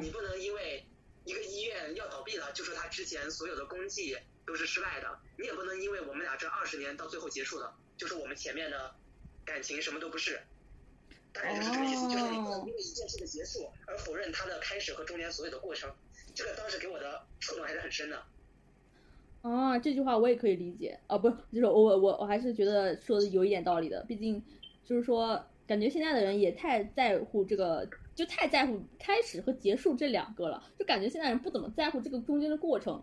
[0.00, 0.84] 你嗯不能因为
[1.24, 5.18] 一个医院要倒闭了，就说他之前所有的功绩都是失败的。
[5.38, 8.94] 你也不能因为我们俩这二十年到最后结束了，就说我们前面的
[9.44, 10.40] 感情什么都不是。
[11.32, 15.90] 大概就是这个意思，就是你不能因为一件事的结束而否认它的开始和中间所有的过程。
[16.34, 18.22] 这个当时给我的触动还是很深的。
[19.40, 24.40] 啊，这句话我也可以理解啊，不是，就是我我我我还是觉得说的有一点道理的，毕竟
[24.84, 33.02] 就是说，感觉现在的人也太在乎这个，就太在乎开始和结束这两个了，就感觉现在人不怎么在乎这个中间的过程。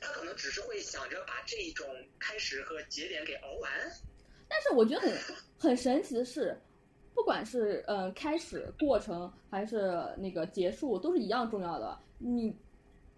[0.00, 1.86] 他可能只是会想着把这一种
[2.18, 3.70] 开始和节点给熬完。
[4.48, 5.12] 但是我觉得很
[5.56, 6.60] 很神奇的是，
[7.14, 11.96] 不管是呃开始过程还是那个结束，都是一样重要的。
[12.18, 12.54] 你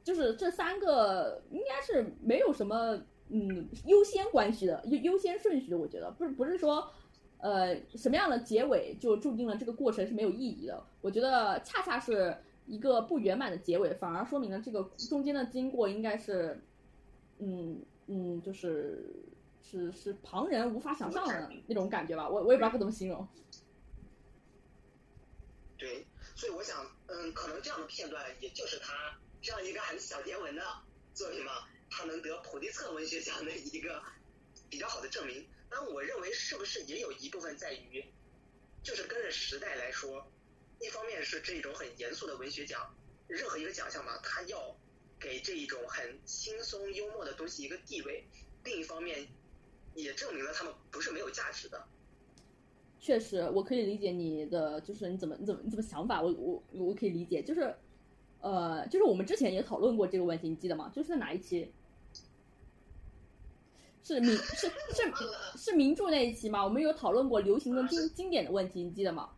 [0.04, 5.78] 就是这三个应该是没有什么嗯优先关系的，优优先顺序的。
[5.78, 6.86] 我觉得不是不是说
[7.38, 10.82] 呃什么样的结尾就注定了这个过程是没有意义的。
[11.00, 16.60] 我觉得恰恰是一个不圆满的结尾，反而说明了这个中间的经过应该是
[17.38, 19.10] 嗯嗯就是。
[19.66, 23.26] 是是旁人无法想象的那种感觉吧，我我也不知道该怎么形容。
[25.78, 28.92] 对，所以我想，嗯，可能这样的片段，也就是他
[29.40, 30.62] 这样一个很小结文的
[31.14, 31.52] 作品嘛，
[31.90, 34.02] 他能得普利策文学奖的一个
[34.68, 35.42] 比较好的证明。
[35.76, 38.04] 但我认为，是不是也有一部分在于，
[38.80, 40.24] 就是跟着时代来说，
[40.80, 42.94] 一方面是这种很严肃的文学奖，
[43.26, 44.76] 任何一个奖项嘛，它要
[45.18, 48.22] 给这一种很轻松幽默的东西一个地位；
[48.62, 49.26] 另一方面，
[49.94, 51.84] 也证明了他们不是没有价值的。
[53.00, 57.74] 确实，我可以理解你的，就是你怎么你怎么你怎么想法，我我我可以理解，就是，
[58.40, 60.88] 呃，就是我们之前也讨论过这个问题，你记得吗？
[60.94, 61.72] 就是在哪一期？
[64.04, 65.12] 是名是是
[65.56, 66.62] 是名著那一期吗？
[66.62, 69.30] 我们有讨论过流行跟经经典的问题，你记得吗？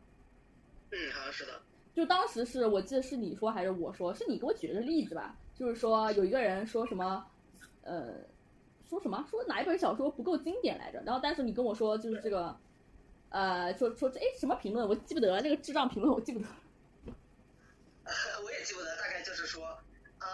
[0.91, 1.63] 嗯，好像是的。
[1.95, 5.35] 就当时是我记得是你说还是我说，是你给我举了个例子吧？
[5.55, 7.25] 就是说有一个人说什么，
[7.83, 8.17] 呃，
[8.89, 11.01] 说什么说哪一本小说不够经典来着？
[11.07, 12.55] 然后但是你跟我说就是这个。
[13.29, 16.57] 呃，说说这哎什么评论我记不得了，那个智障评论我记不得了。
[18.43, 19.67] 我也记不得，大概就是说，
[20.21, 20.27] 呃，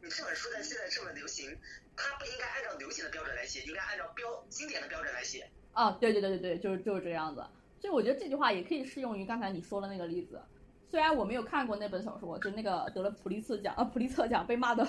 [0.00, 1.58] 你这本书在现在这么流行，
[1.96, 5.48] 它不应该按照流行的标准来写，应该按照标经典的标准来写。
[5.72, 7.44] 啊，对对对对对，就是就是这样子。
[7.80, 10.40] 所以我觉得这句话也可以适用于刚才你说的那个例子。
[10.88, 14.86] 虽然我没有看过那本小说，就那个得了普利策奖啊普利策奖被骂的，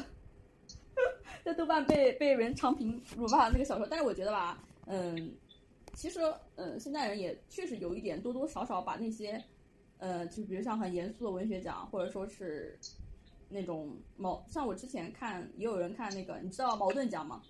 [1.44, 5.34] 在豆瓣被被人长评辱骂的那个小说，但是我觉得吧，嗯，
[5.94, 6.22] 其实
[6.56, 9.44] 嗯现在人也确实有一点多多少少把那些，
[9.98, 12.78] 呃，就比如像很严肃的文学奖，或者说是
[13.50, 17.42] 那种矛，像我之前看也有人看那个，你知道矛盾奖吗？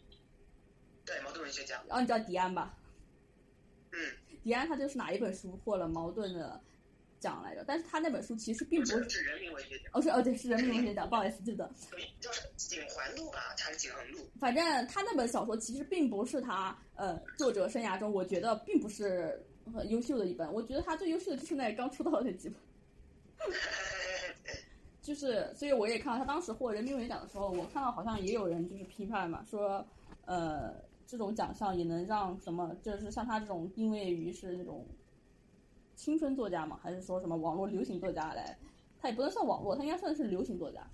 [1.05, 1.81] 对，矛盾文学奖。
[1.88, 2.77] 然后你知道迪安吧？
[3.91, 3.99] 嗯，
[4.43, 6.62] 迪安他就是哪一本书获了矛盾的
[7.19, 7.63] 奖来着？
[7.65, 9.89] 但是他那本书其实并不是是人民文学奖。
[9.93, 11.69] 哦，是哦，对，是人民文学奖，不好意思，记得。
[12.19, 14.19] 叫是景环路吧，还是景恒路？
[14.39, 19.41] 反正他那本小说其实并不是他呃作者生涯中，我觉得并不是
[19.73, 20.53] 很优秀的一本。
[20.53, 22.60] 我觉得他最优秀的就是那刚出道的那几本。
[25.07, 29.87] 就是，所以我也看到他当时获人民文学奖的时候，我看到好像也有人就是批判嘛，说
[30.25, 30.73] 呃
[31.07, 34.85] 这种奖项也能让什么，就是像他这种定位于是那种
[35.95, 38.59] 青春作家嘛，还是说什么网络流行作家来？
[38.99, 40.85] 他也不能算网络，他应该算是流行作家。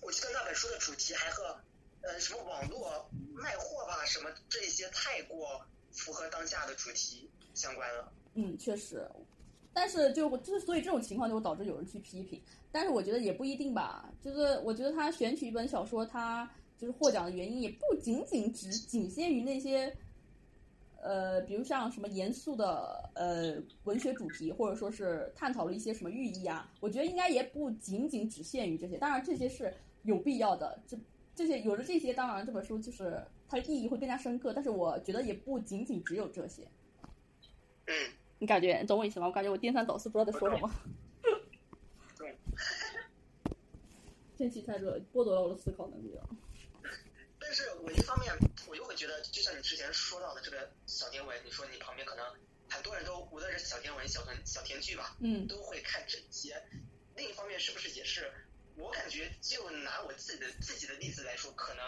[0.00, 1.56] 我记得那本书的主题还和
[2.00, 8.12] 呃什么网络卖货吧，什么这些太过符合当下的主题相关了。
[8.34, 9.08] 嗯，确实，
[9.74, 14.08] 但是就之所以这种情况就会导致有人去批评，但是我觉得也不一定吧。
[14.22, 19.92] 就是我觉得他选取一本小说，他就是获奖的原因也不仅仅只仅限于那些，
[21.02, 26.72] 呃，比如像什么严肃的呃文学主题，或者说是探讨了一些什么寓意啊。
[26.78, 30.80] 我觉得应该也不仅仅只限于这些，当然这些是有必要的。
[30.86, 30.96] 这
[31.34, 34.52] 这些有了这些，当然这本书就是它的意义会更加深刻。
[34.54, 36.62] 但是我觉得也不仅仅只有这些。
[37.86, 38.13] 嗯。
[38.44, 39.26] 你感觉你懂我意思吗？
[39.26, 40.70] 我感觉我颠三倒四，不知道在说什么。
[42.18, 42.36] 对。
[44.36, 46.28] 天气太热，剥夺了我的思考能力了。
[47.40, 48.30] 但是我一方面
[48.68, 52.22] 我又会觉得，就像你之前说到的这个小甜文，你说你旁边可能
[52.68, 56.62] 很多人都无论是小甜文、小甜小甜剧吧，嗯，都会看这些。
[57.16, 58.30] 另一方面，是不是也是
[58.76, 61.82] 我感觉，就拿我自己的自己的例子来说，可能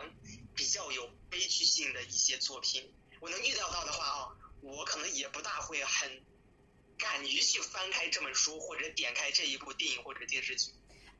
[0.54, 2.90] 比较有悲剧性的一些作品，
[3.20, 6.10] 我能预料到的话啊，我可能也不大会很
[6.98, 10.72] 敢于去翻开这本书，或者点开这一部电影或者电视剧。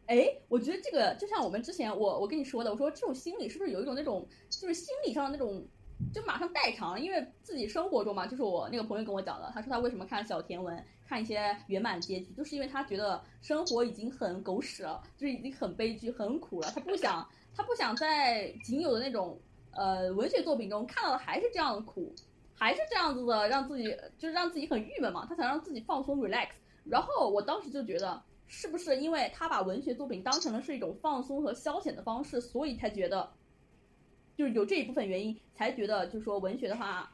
[0.06, 5.66] 哎，我觉得这个就像我们之前我我跟你说的，我说这种心理是不是有一种那种就是心理上的那种，
[6.14, 19.40] 就马上代偿，因为自己生活中嘛，就是我那个朋友跟我讲的，他说他为什么看小甜文，看一些圆满结局，就是因为他觉得生活已经很狗屎了，就是已经很悲剧、很苦了，他不想他不想在仅有的那种
[19.72, 22.14] 呃文学作品中看到的还是这样的苦，
[22.56, 23.84] 还是这样子的，让自己
[24.18, 26.48] 就是让自己很郁闷嘛，他想让自己放松 relax。
[26.84, 28.22] 然后我当时就觉得。
[28.48, 33.32] 是不是因为他把文学作品当成了是一种放松和消遣的方式，所以才觉得，
[34.36, 37.12] 就是有这一部分原因，才觉得就是说文学的话，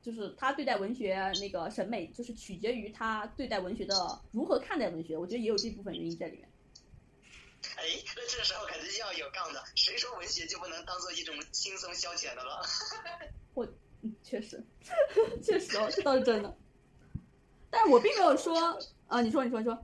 [0.00, 5.18] 就是他对待文学那个审美，就是取决于他对待文学的如何看待文学。
[5.18, 6.48] 我觉得也有这部分原因在里面。
[7.76, 7.82] 哎，
[8.14, 12.62] 那这时候肯定要有杠的，谁说文学就不能当做一种轻松消遣的了？
[13.54, 13.66] 我，
[14.02, 14.62] 嗯， 确实，
[15.42, 16.56] 确实哦，这倒是真的。
[17.70, 19.78] 但是我并没有说，啊，你说，你说，你说。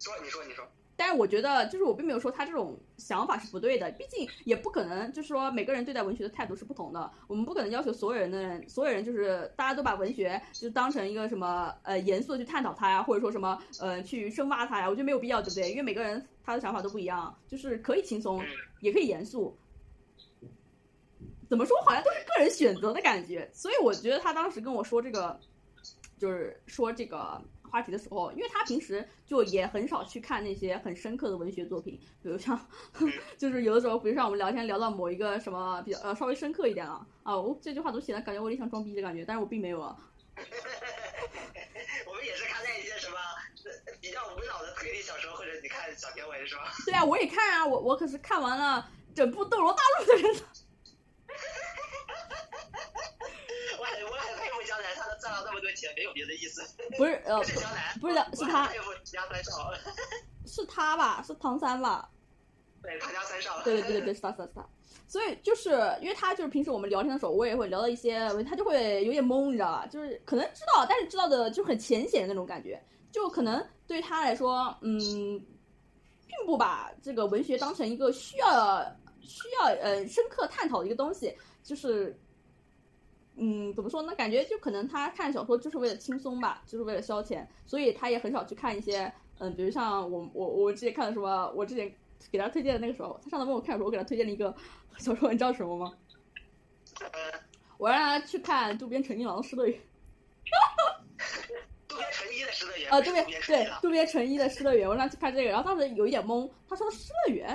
[0.00, 0.66] 说你说你说，
[0.96, 15.70] 但是我觉得就是我并没有说他这种想法是不对的，毕竟也不可能就是说每个人对待文学的态度是不同的，我们不可能要求所有人的人所有人就是大家都把文学就当成一个什么呃严肃的去探讨它呀，或者说什么呃去深挖它呀，我觉得没有必要，对不对？
[15.70, 18.44] 因为每个人他的想法都不一样，就是可以轻松，
[18.80, 19.56] 也可以严肃。
[21.54, 25.38] 怎么说好像都是个人选择的感觉，所以我觉得他当时跟我说这个，
[26.18, 27.40] 就是说这个。
[27.70, 32.56] 话题的时候，因为他平时就也很少去看那些很深刻的文学作品，比如像，
[33.36, 39.96] 就是有的时候，比如像我们聊天聊到某一个什么比较呃稍微深刻一点啊啊，我这句话都显得感觉我有点像装逼的感觉，但是我并没有啊。
[42.06, 43.16] 我们也是看那些什么
[44.00, 46.70] 比较无脑的推理小说，或者你看小甜文是吧？
[46.86, 50.36] 对啊，我也看啊，我我可是看完了整部《斗罗大陆》的人。
[53.84, 56.62] 我很我很佩服江南，他能赚到那么多钱，没有别的意思。
[56.96, 58.66] 不是呃，不是江南，不是的，是他。
[58.68, 59.72] 佩服杨三少。
[60.46, 61.22] 是他吧？
[61.26, 62.08] 是唐三吧？
[62.82, 63.60] 对，唐家三少。
[63.62, 64.66] 对对对对对，是他是他是他。
[65.06, 65.70] 所以就是
[66.00, 69.86] 因为他就是平时我们聊天的时候，我也会聊到一些，他就会有点懵，你知道吧？
[69.86, 72.82] 就是可能知道，但是知道的就很浅显的那种感觉，
[73.12, 78.82] 就可能对他来说，嗯，并不把这个文学当成一个需要
[79.20, 82.18] 需要呃深刻探讨的一个东西，就是。
[83.36, 84.14] 嗯，怎么说呢？
[84.14, 91.92] 感觉就可能他看小说就是为了轻松吧，就是为了消遣，所以他也很少去看一些，嗯，比如像我我我之前看的什么，我之前
[92.30, 94.54] 给他推荐的那个时候，他上次问我看的时候，我给他推荐了一个
[94.98, 95.92] 小说，你知道什么吗？
[97.00, 97.08] 呃，
[97.76, 99.76] 我让他去看渡边淳一郎的《失乐园》
[101.88, 107.48] 渡边淳一的失乐园啊，不是渡边对渡边淳一的《失乐园》，我让他去看这个，然后当时有一点懵，他说《失乐园》。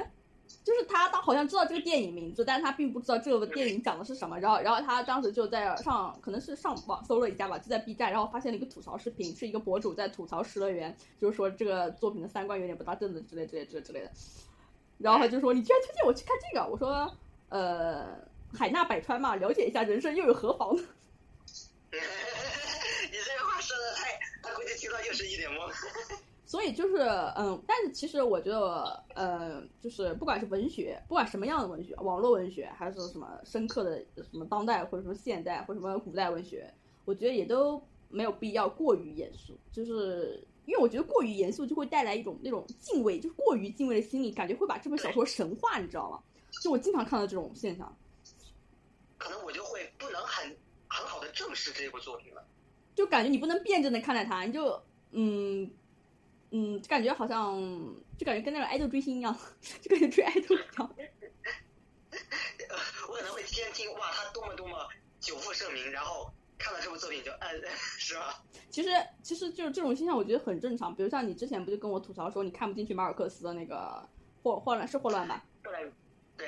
[0.70, 4.40] 就是他，他好像知道这个电影名字，但是他并不知道这个电影讲的是什么。
[4.40, 14.12] 然后，然后他当时就在上，可能是上网搜了一下吧，就在 B 站，然后发现了一个吐槽视频，是一个博主在吐槽《失乐园》，就是说这个作品的三观有点不大正的之类之类之类之类的。
[15.00, 17.12] 然后他就说：“你居然推荐我去看这个？”我说
[17.50, 18.06] ：“呃，
[18.54, 20.84] 海纳百川嘛，了解一下人生又有何妨呢？”
[21.92, 26.29] 你这个话说的太，他估计听到又是一脸懵。
[26.50, 27.04] 所以就是，
[27.36, 36.68] 嗯，但是其实我觉得，呃，就是不管是文学，不管什么样的文学，网络文学还是什么深刻的什么当代或者说现代或者什么古代文学，
[37.06, 37.80] 我觉得也都
[38.10, 46.20] 没有必要过于严肃，就是因为我觉得过于严肃就会带来一种那种敬畏，就是过于敬畏的心理，感觉会把这本小说神化，你知道吗？
[46.64, 47.96] 就我经常看到这种现象，
[49.20, 50.48] 可能我就会不能很
[50.88, 52.44] 很好的正视这部作品了。
[52.96, 54.82] 就感觉你不能辩证的看待它，你就
[55.12, 55.70] 嗯。
[56.52, 57.56] 嗯，感觉好像
[58.18, 59.36] 就感觉跟那种爱豆追星一样，
[59.82, 60.96] 就感觉追爱豆一样。
[63.08, 64.88] 我可能会先听哇，他多么多么
[65.20, 67.62] 久负盛名，然后看到这部作品就嗯，
[67.98, 68.44] 是吧？
[68.70, 68.90] 其实
[69.24, 70.94] 其实就是这种现象，我觉得很正常。
[70.96, 74.08] 比如像你之前不就跟我吐槽说你看不进去马尔克斯的那个
[74.44, 75.44] 霍霍乱是霍乱吧？
[75.64, 75.92] 霍乱，
[76.38, 76.48] 对。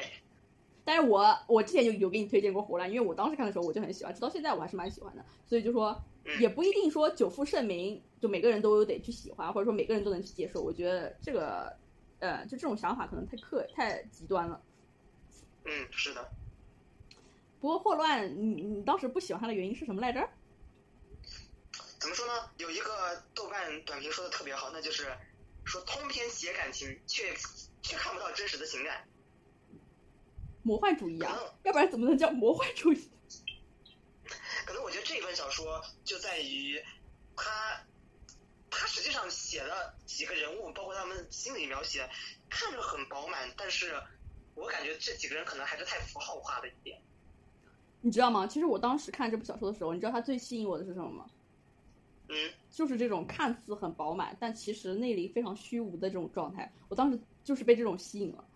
[0.84, 5.24] 但是我我之前就有给你推荐过霍乱，因为我当时看的时候我就很喜欢，直到现在我还是蛮喜欢的。
[5.46, 6.00] 所以就说
[6.40, 8.02] 也不一定说久负盛名。
[8.22, 10.62] 就每个人都有得去喜欢，或者说每个人都能去接受。
[10.62, 11.76] 我觉得这个，
[12.20, 14.62] 呃，就这种想法可能太刻太极端了。
[15.66, 16.30] 嗯，是的。
[17.60, 20.30] 不过霍乱，你你当时不喜欢他的原因是什么来着？
[22.00, 22.34] 怎么说呢？
[22.58, 25.08] 有一个豆瓣短评说的特别好，那就是
[25.64, 27.34] 说通篇写感情，却
[27.82, 29.04] 却看不到真实的情感。
[30.62, 33.11] 魔幻主义啊，要不然怎么能叫魔幻主义？
[34.66, 36.82] 可能我觉得这本小说就在于
[37.36, 37.80] 他。
[38.74, 42.10] 他实际上写的几个人物，包括他们心理描写，
[42.50, 44.02] 看着很饱满，但是
[44.56, 46.98] 我感觉这几个人可能还是太符号化了一点。
[48.00, 48.48] 你知道吗？
[48.48, 51.26] 其实我当时看这部小说的时候，你知道它最吸引我的是什么吗？
[52.30, 56.74] 嗯，就是这种看似很饱满，但其实内里非常虚无的这种状态。
[56.88, 58.48] 我当时就是被这种吸引了。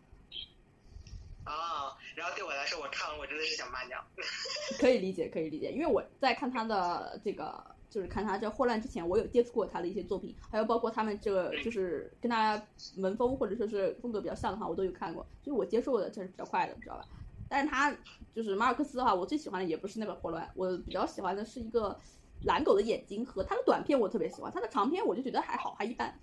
[1.45, 4.03] 啊，然后对我来说，我看完我真的是想骂娘。
[4.77, 7.63] 可以理解，可以理解，因为我在看他的这个。
[7.87, 12.61] 就是看他这霍乱之前，我有接触过他的一些作品，还有包括他们这个就是跟他
[12.97, 15.25] 文风或者说是风格比较像的话，我都有看过。
[15.41, 17.05] 所以我接受的这是比较快的，知道吧？
[17.47, 17.95] 但是他
[18.33, 21.97] 就是马尔克斯的话，我最喜欢的也不是那本霍乱，我比较喜欢的是一个
[22.41, 24.51] 蓝狗的眼睛和他的短片，我特别喜欢。
[24.51, 26.19] 他的长篇我就觉得还好，还一般。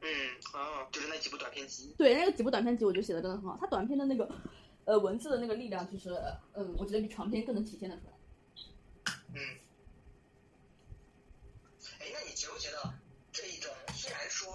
[0.00, 0.08] 嗯，
[0.54, 1.94] 哦，就是那几部短片集。
[1.98, 3.56] 对，那个几部短片集我觉得写的真的很好。
[3.60, 4.28] 他短片的那个
[4.84, 6.10] 呃文字的那个力量，其实
[6.54, 9.14] 嗯，我觉得比长篇更能体现得出来。
[9.34, 9.40] 嗯。
[12.34, 12.94] 觉不觉得
[13.32, 14.48] 这一种虽然说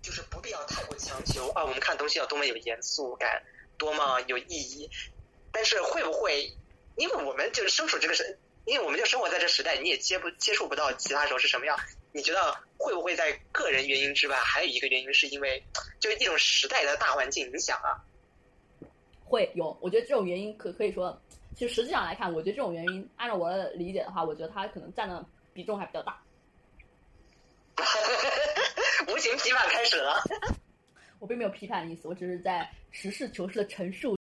[0.00, 3.42] 就是不必要太过强求啊，我们看东西要多么有严肃感，
[3.76, 4.88] 多么有意义，
[5.50, 6.56] 但是会不会
[6.96, 11.76] 因为我们就是身处这个时，因为我们就生活在这时代，你也接不接触不到其他时候是什么样？
[12.12, 15.62] 你觉得会不会在个人原因之外，还有一个原因是因为
[16.00, 18.00] 就是一种时代的大环境影响啊？
[19.24, 21.20] 会有，我觉得这种原因可可以说，
[21.54, 25.22] 其实实际上来看，我觉得这种原因按照我的理解的话，我觉得它可能占的
[25.52, 26.18] 比重还比较大。
[29.06, 30.22] 无形批判开始了。
[31.20, 34.17] 我并没有批判的意思，我只是在实事求是的陈述。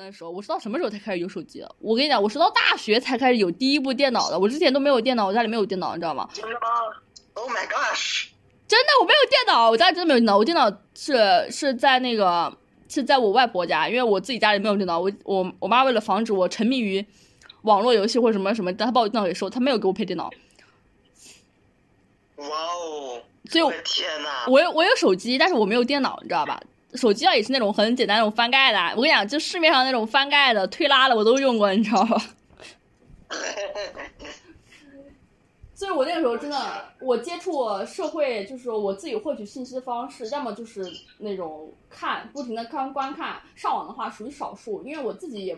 [0.00, 1.74] 刚出生的时候，我是到什么时候才开始有手机的？
[1.78, 4.38] 我跟你讲，我是到大学才开始有第一部电脑的。
[4.38, 6.28] 我之前都没有电脑，我家里没有电脑，你知道吗？
[6.32, 6.60] 真的吗
[7.34, 8.28] ？Oh my gosh！
[8.66, 10.38] 真的，我没有电脑，我家里真的没有电脑。
[10.38, 12.56] 我电脑是是在那个。
[12.92, 17.06] 是在我外婆家，因为我自己家里没有电脑，我我我妈为了防止我沉迷于
[17.62, 20.28] 网络游戏或者什么什么，她把我电脑给收，她没有给我配电脑。
[22.34, 23.22] 哇哦！
[23.48, 24.50] 所以我天呐！
[24.50, 26.60] 我有我有手机，但是我没有电脑，你知道吧？
[26.94, 32.16] 手机啊也是那种很简单那种翻盖的，我跟你讲，就市面上那种翻盖的、推拉的我都用过，你知道吧？
[35.74, 40.84] 所以我那个时候真的，我接触社会，就是我自己获取信息的方式，要么就是
[41.16, 45.56] 那种看，不停的看观看，上网的话属于少数，因为我自己也，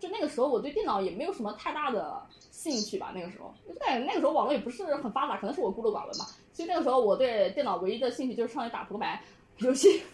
[0.00, 6.26] 就那个时候我对电脑也没有什么太大的兴趣吧，那个时候，对，那个时候网络也不是很发达，可能是我孤陋寡闻吧。
[6.52, 9.22] 所以那个时候我对电脑唯一的兴趣就是上去打扑克牌
[9.58, 10.02] 游戏。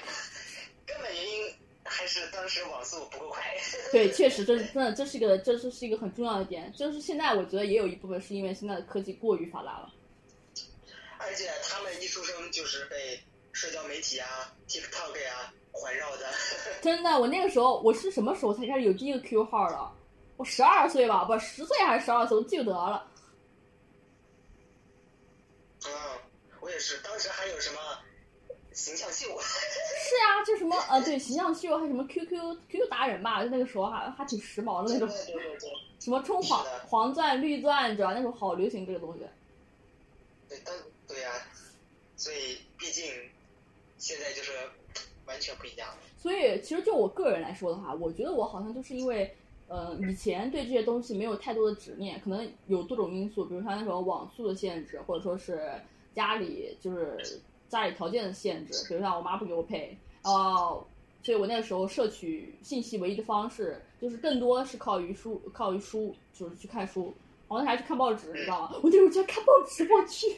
[0.86, 3.42] 根本原因还是当当时网速不够快。
[3.90, 6.70] 对，确实，这 真的这是一个这是是一个很重要的点。
[6.74, 9.90] 就是现在我觉得也有一部分是因为现在的科技过于发达了。
[11.16, 13.18] 而且他们一出生就是被
[13.52, 16.26] 社交媒体啊、TikTok 呀环绕的。
[16.82, 19.90] 真的，我那个时候我是什么时候才开始有第一个 Q 号的？
[20.36, 23.10] 我十二岁吧，不，十岁还是十二岁，我记不得了。
[25.86, 25.90] 嗯，
[26.60, 27.78] 我也是，当时还有什么
[28.74, 29.28] 形象秀？
[29.40, 35.08] 是啊，就什么呃，对，形象秀，还有什么 QQ QQ 达人吧，就那个时候还还挺时髦的那种。
[35.08, 35.70] 对对对。
[36.00, 39.20] 什么充黄黄钻、绿钻，你知道那时候好流行这个东西。
[40.48, 40.74] 对，但
[41.08, 41.30] 对呀，
[42.16, 43.10] 所以毕竟
[43.96, 44.52] 现在就是
[45.24, 45.88] 完全不一样。
[46.18, 49.34] 所以其实就我个人来说的话，我觉得我好像就是因为。
[49.66, 55.72] 呃，以前对这些东西没有太多的执念，可能有多种因素，比如像那种网速的限制，或者说是
[56.14, 60.84] 家里就是家里条件的限制，比如像我妈不给我配，哦，
[61.22, 67.12] 所以我那个时候摄取信息唯一的方式就是更多是靠于书，靠于书，就是去看书，
[67.48, 68.72] 好像还去看报纸，你知道吗？
[68.82, 70.28] 我那时候就看报纸，我去。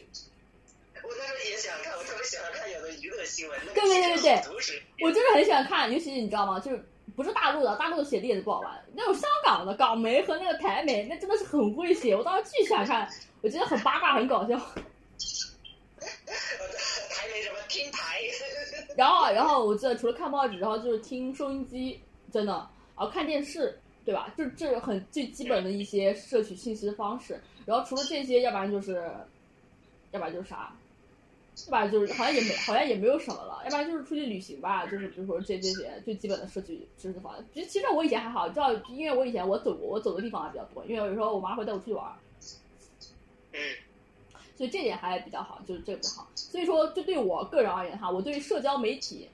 [1.02, 3.58] 我那时候也喜欢看，我特别喜欢看有的娱乐新闻。
[3.74, 6.58] 对对对对对，我就是很喜欢看，尤其是你知道吗？
[6.60, 6.84] 就是。
[7.14, 8.84] 不是大陆的，大陆的写的也是不好玩。
[8.94, 12.14] 那种香港的港媒和那个台媒，那真的是很会写。
[12.14, 13.08] 我当时巨喜欢看，
[13.40, 14.60] 我觉得很八卦，很搞笑。
[18.96, 22.00] 然后，然后我记得除了看报纸，然后就是听收音机，
[22.32, 22.52] 真的，
[22.96, 24.32] 然后看电视，对吧？
[24.36, 27.40] 就这很最基本的一些摄取信息的方式。
[27.64, 28.94] 然后除了这些，要不然就是，
[30.12, 30.74] 要不然就是啥？
[31.56, 31.86] 是吧？
[31.88, 33.60] 就是好像也没，好像也没有什么了。
[33.64, 37.44] 要不然就是出去旅行吧，就是比如说这这些最基本的社区知识方面。
[37.52, 40.84] 其实其实我以前还好，知道，因为我以前我走，我走的地方还比较多。
[40.84, 42.04] 因为有时候我妈会带我出去玩。
[43.52, 43.85] 嗯。
[44.56, 46.26] 所以这点还比较好，就是这个比较好。
[46.34, 49.28] 所以说，就对我个人而言哈，我对社交媒体，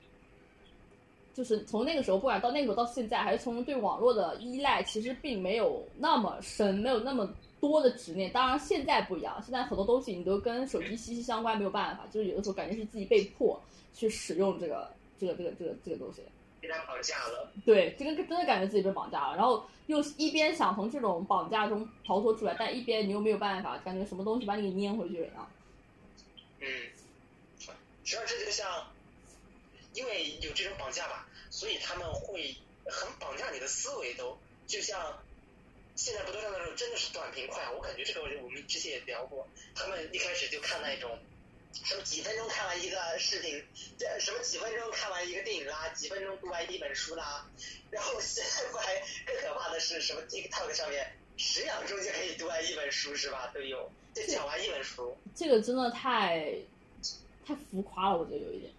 [1.33, 7.27] 就是从那个时候，不管到那个时候到现在，还是从对网络的依赖，其实并没有那么深，没有那么。
[7.63, 9.41] 多的执念，当然现在不一样。
[9.41, 12.03] 现在很多东西你都跟手机息息相关，没有办法。
[12.11, 13.57] 就是有的时候感觉是自己被迫
[13.93, 16.21] 去使用这个、这个、这个、这个、这个东西。
[16.63, 17.51] 被他绑架了。
[17.65, 19.35] 对，这个真的感觉自己被绑架了。
[19.35, 25.51] 然后又一边想从这种绑架中逃脱出来，但一边你又没有办法，感觉什么东西把你给粘回去了一样。
[26.61, 26.67] 嗯，
[27.59, 27.69] 实
[28.05, 28.87] 际上这就像，
[29.93, 32.55] 因为有这种绑架吧，所以他们会
[32.85, 35.19] 很绑架你的思维，都就像。
[35.95, 37.69] 现在不都是那种真的是短平快？
[37.69, 41.19] 我感觉这个我们之前也聊过，他们一开始就看那种
[41.73, 43.63] 什么几分钟看完一个视频，
[43.97, 47.49] 这什么几分钟看完一个电影啦，几分钟读完一本书啦，
[47.89, 53.51] 然后现在不还更可怕的是什么 TikTok 上面十秒钟就可以读完一本书是吧？
[53.53, 55.17] 都有，就讲完一本书。
[55.35, 56.53] 这个真的太
[57.45, 58.71] 太浮夸了，我觉得有一点。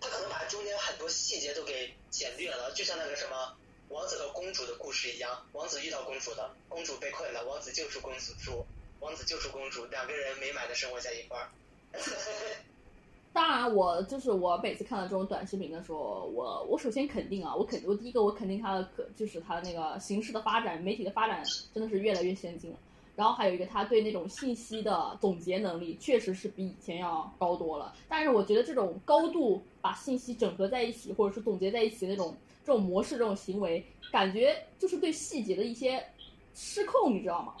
[0.00, 3.56] 他可能把中间很多细节都给简略了，就像那个什么。
[3.88, 8.66] 王子和公主的故事一样，王子遇到公主了，公主被困了，王子救出公主，
[9.06, 11.46] 王子救出公主，两个人美满的生活在一块儿。
[13.32, 21.40] 当然，我就是我每次看到这种短视频的时候，我我首先肯定啊，我肯我第一个我肯定它的可就是它的那个形式的发展，媒体的发展
[21.72, 22.76] 真的是越来越先进了。
[23.14, 27.94] 然后还有一个，他对那种信息的总结能力确实是比以前要高多了。
[28.08, 32.36] 但是我觉得这种高度把信息整合在一起，或者是总结在一起那种。
[32.64, 36.04] 这种模式，这种行为，感觉就是对细节的一些
[36.52, 37.54] 失控，你知道吗？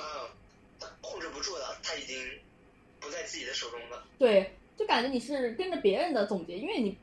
[0.00, 0.30] 啊，
[0.80, 2.16] 他控制不住了，他已经
[3.00, 4.04] 不在自己的手中了。
[4.18, 6.96] 对，就感觉你是跟着别人的总结，因为你。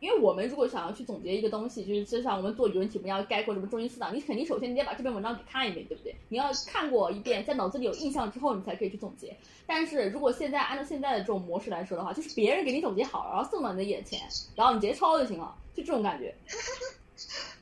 [0.00, 6.12] 因为我们如果想要去总结一个东西，就是就像我们做语文题目要概括什么中心思想，你肯定首先你得把这篇文章给看一遍，对不对？
[6.28, 9.36] 你要看过一遍，在脑子里有印象之后，你才可以去总结。
[9.64, 14.20] 但是如果现在按照现在的这种模式来说的话，就是别人给你总结好，然后送到你的眼前，
[14.56, 16.34] 然后你直接抄就行了，就这种感觉。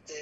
[0.06, 0.16] 对，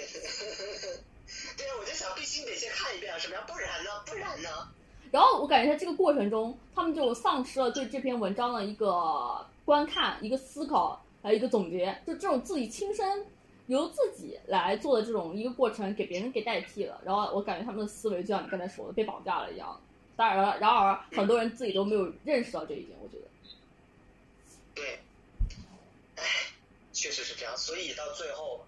[1.88, 3.42] 就想必须得先看一遍啊，什么呀？
[3.48, 3.90] 不然呢？
[4.04, 4.68] 不然呢？
[5.10, 11.02] 然后我感觉在这个过程中，他们就丧失了对这篇文章的一个观看、一个思考。
[11.20, 13.26] 还有一个总结，就这种自己亲身
[13.66, 17.00] 由自己来做的这种一个过程，给别人给代替了。
[17.04, 19.80] 然后我感觉他们的思维就像你刚才说的，被绑架了一样。
[20.14, 23.24] 当然了，然而很多人自己都没有认识到这一点，我觉得。
[24.76, 25.00] 对，
[26.16, 26.22] 唉，
[26.92, 27.56] 确实是这样。
[27.56, 28.64] 所以到最后，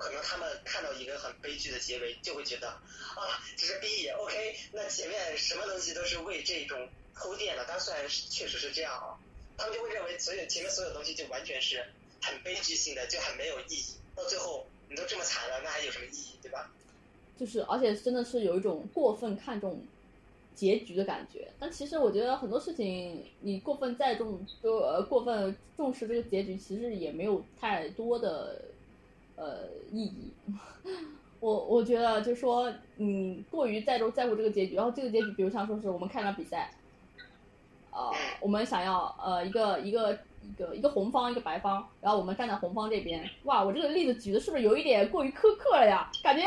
[0.00, 7.64] 可能他们看到一个很悲剧的结尾，就会觉得啊，只是 B OK，那前面什么东西都是为这种铺垫的。
[7.68, 9.20] 但虽然确实是这样啊。
[9.58, 11.84] 他们就会认为所有前面所有东西就完全是
[12.22, 13.92] 很悲剧性的，就很没有意义。
[14.16, 16.72] 到最后你都这么惨了，那还有什么意义，对吧？
[17.38, 19.84] 就是，而且真的是有一种过分看重
[20.54, 21.52] 结局的感觉。
[21.58, 28.62] 但其实我觉得很多事情，你过分在重，就呃过分重视这个结局，其实也没有太多的
[29.40, 30.32] 呃意义。
[31.40, 36.70] 我我觉得就是说，你过于在乎在乎这个结局，然后这个结局，比如像说是我们看场比赛，
[37.90, 46.10] 呃，我们想要呃一个一个一个一个红方一个白方，然后我们站在红方这边，哇，我这个例子举的是不是有一点过于苛刻了呀？
[46.22, 46.42] 感觉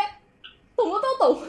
[0.75, 1.43] 懂的都懂。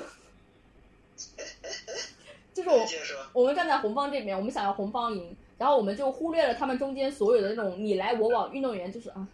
[2.54, 2.86] 就是我
[3.34, 9.28] 我们站在红方这边，我们想要红方赢，然后我们就忽略了他们中间所有的那种你来我往，运动员就是啊，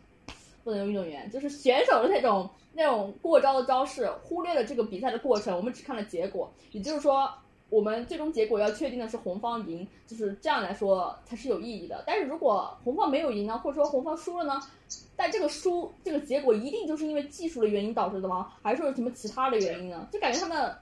[0.65, 6.51] 不能用运动员，就是选手的那种那种过招的招式，忽略了这个比赛的过程，我们只看了结果。
[6.73, 7.31] 也就是说，
[7.69, 12.03] 我们最终结果要确定的是红方赢，就是这样来说才是有意义的。
[12.07, 14.61] 但是如果红方没有赢呢，或者说红方输了呢？
[15.17, 18.53] 但这个输这个结果一定就是因为技术的原因导致的吗？
[18.63, 20.09] 还是说有什么其他的原因呢？
[20.13, 20.75] 就感觉他们。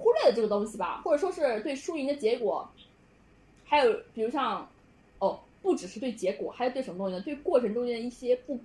[0.00, 2.70] 忽略了这个东西吧，或者说是对输赢的结果，
[3.64, 4.64] 还有比如像，
[5.18, 7.20] 哦，不只是对结果，还有对什么东西呢？
[7.22, 8.56] 对过程中间一些不，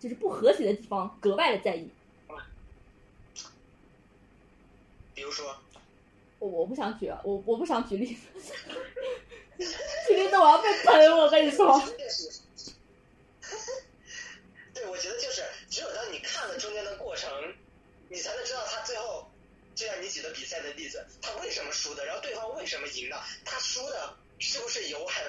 [0.00, 1.88] 就是不和谐的地方格外的在意。
[5.14, 5.56] 比如说，
[6.38, 8.20] 我我不想举，我我不想举例子，
[10.06, 11.82] 举例子我要被喷，我跟你说。
[14.74, 17.30] 对，我觉得就是只有当你看了中间的过程，
[18.08, 19.28] 你才能知道他最后。
[19.74, 25.22] 就像你举的比赛的例子，他为什么输的，然后对方为什么赢的，他输的是不是有很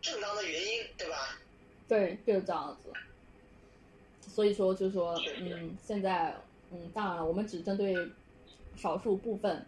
[0.00, 1.38] 正当的原因，对吧？
[1.86, 2.90] 对，就是这样子。
[4.28, 6.36] 所以说，就是说，嗯，现在，
[6.70, 7.96] 嗯，当然了，我们只针对
[8.76, 9.66] 少数部分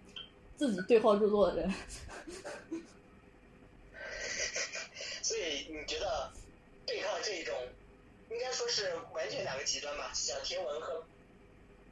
[0.56, 1.72] 自己对号入座的人。
[5.22, 6.30] 所以你觉得
[6.86, 7.54] 对抗这种，
[8.30, 10.10] 应该说是完全两个极端吧？
[10.12, 11.02] 小天文和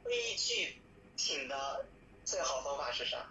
[0.03, 0.75] 悲剧。
[1.21, 1.85] 品的
[2.23, 3.27] 最好方法是啥？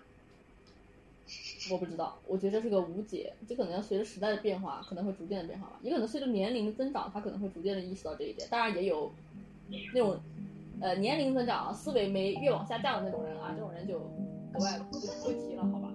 [1.70, 5.78] 我不知道，我觉得这是个无解，这可能要随着时代的变化，可能会逐渐的变化吧。
[5.82, 8.48] 也可能随着年龄的增长，他可能会逐渐的意识到这一点。
[8.50, 9.10] 当然也有
[9.92, 10.18] 那种
[10.80, 13.98] 呃年龄增长思维没越往下降的那种人啊，这种人就
[14.52, 15.87] 格外不不提了，好吧。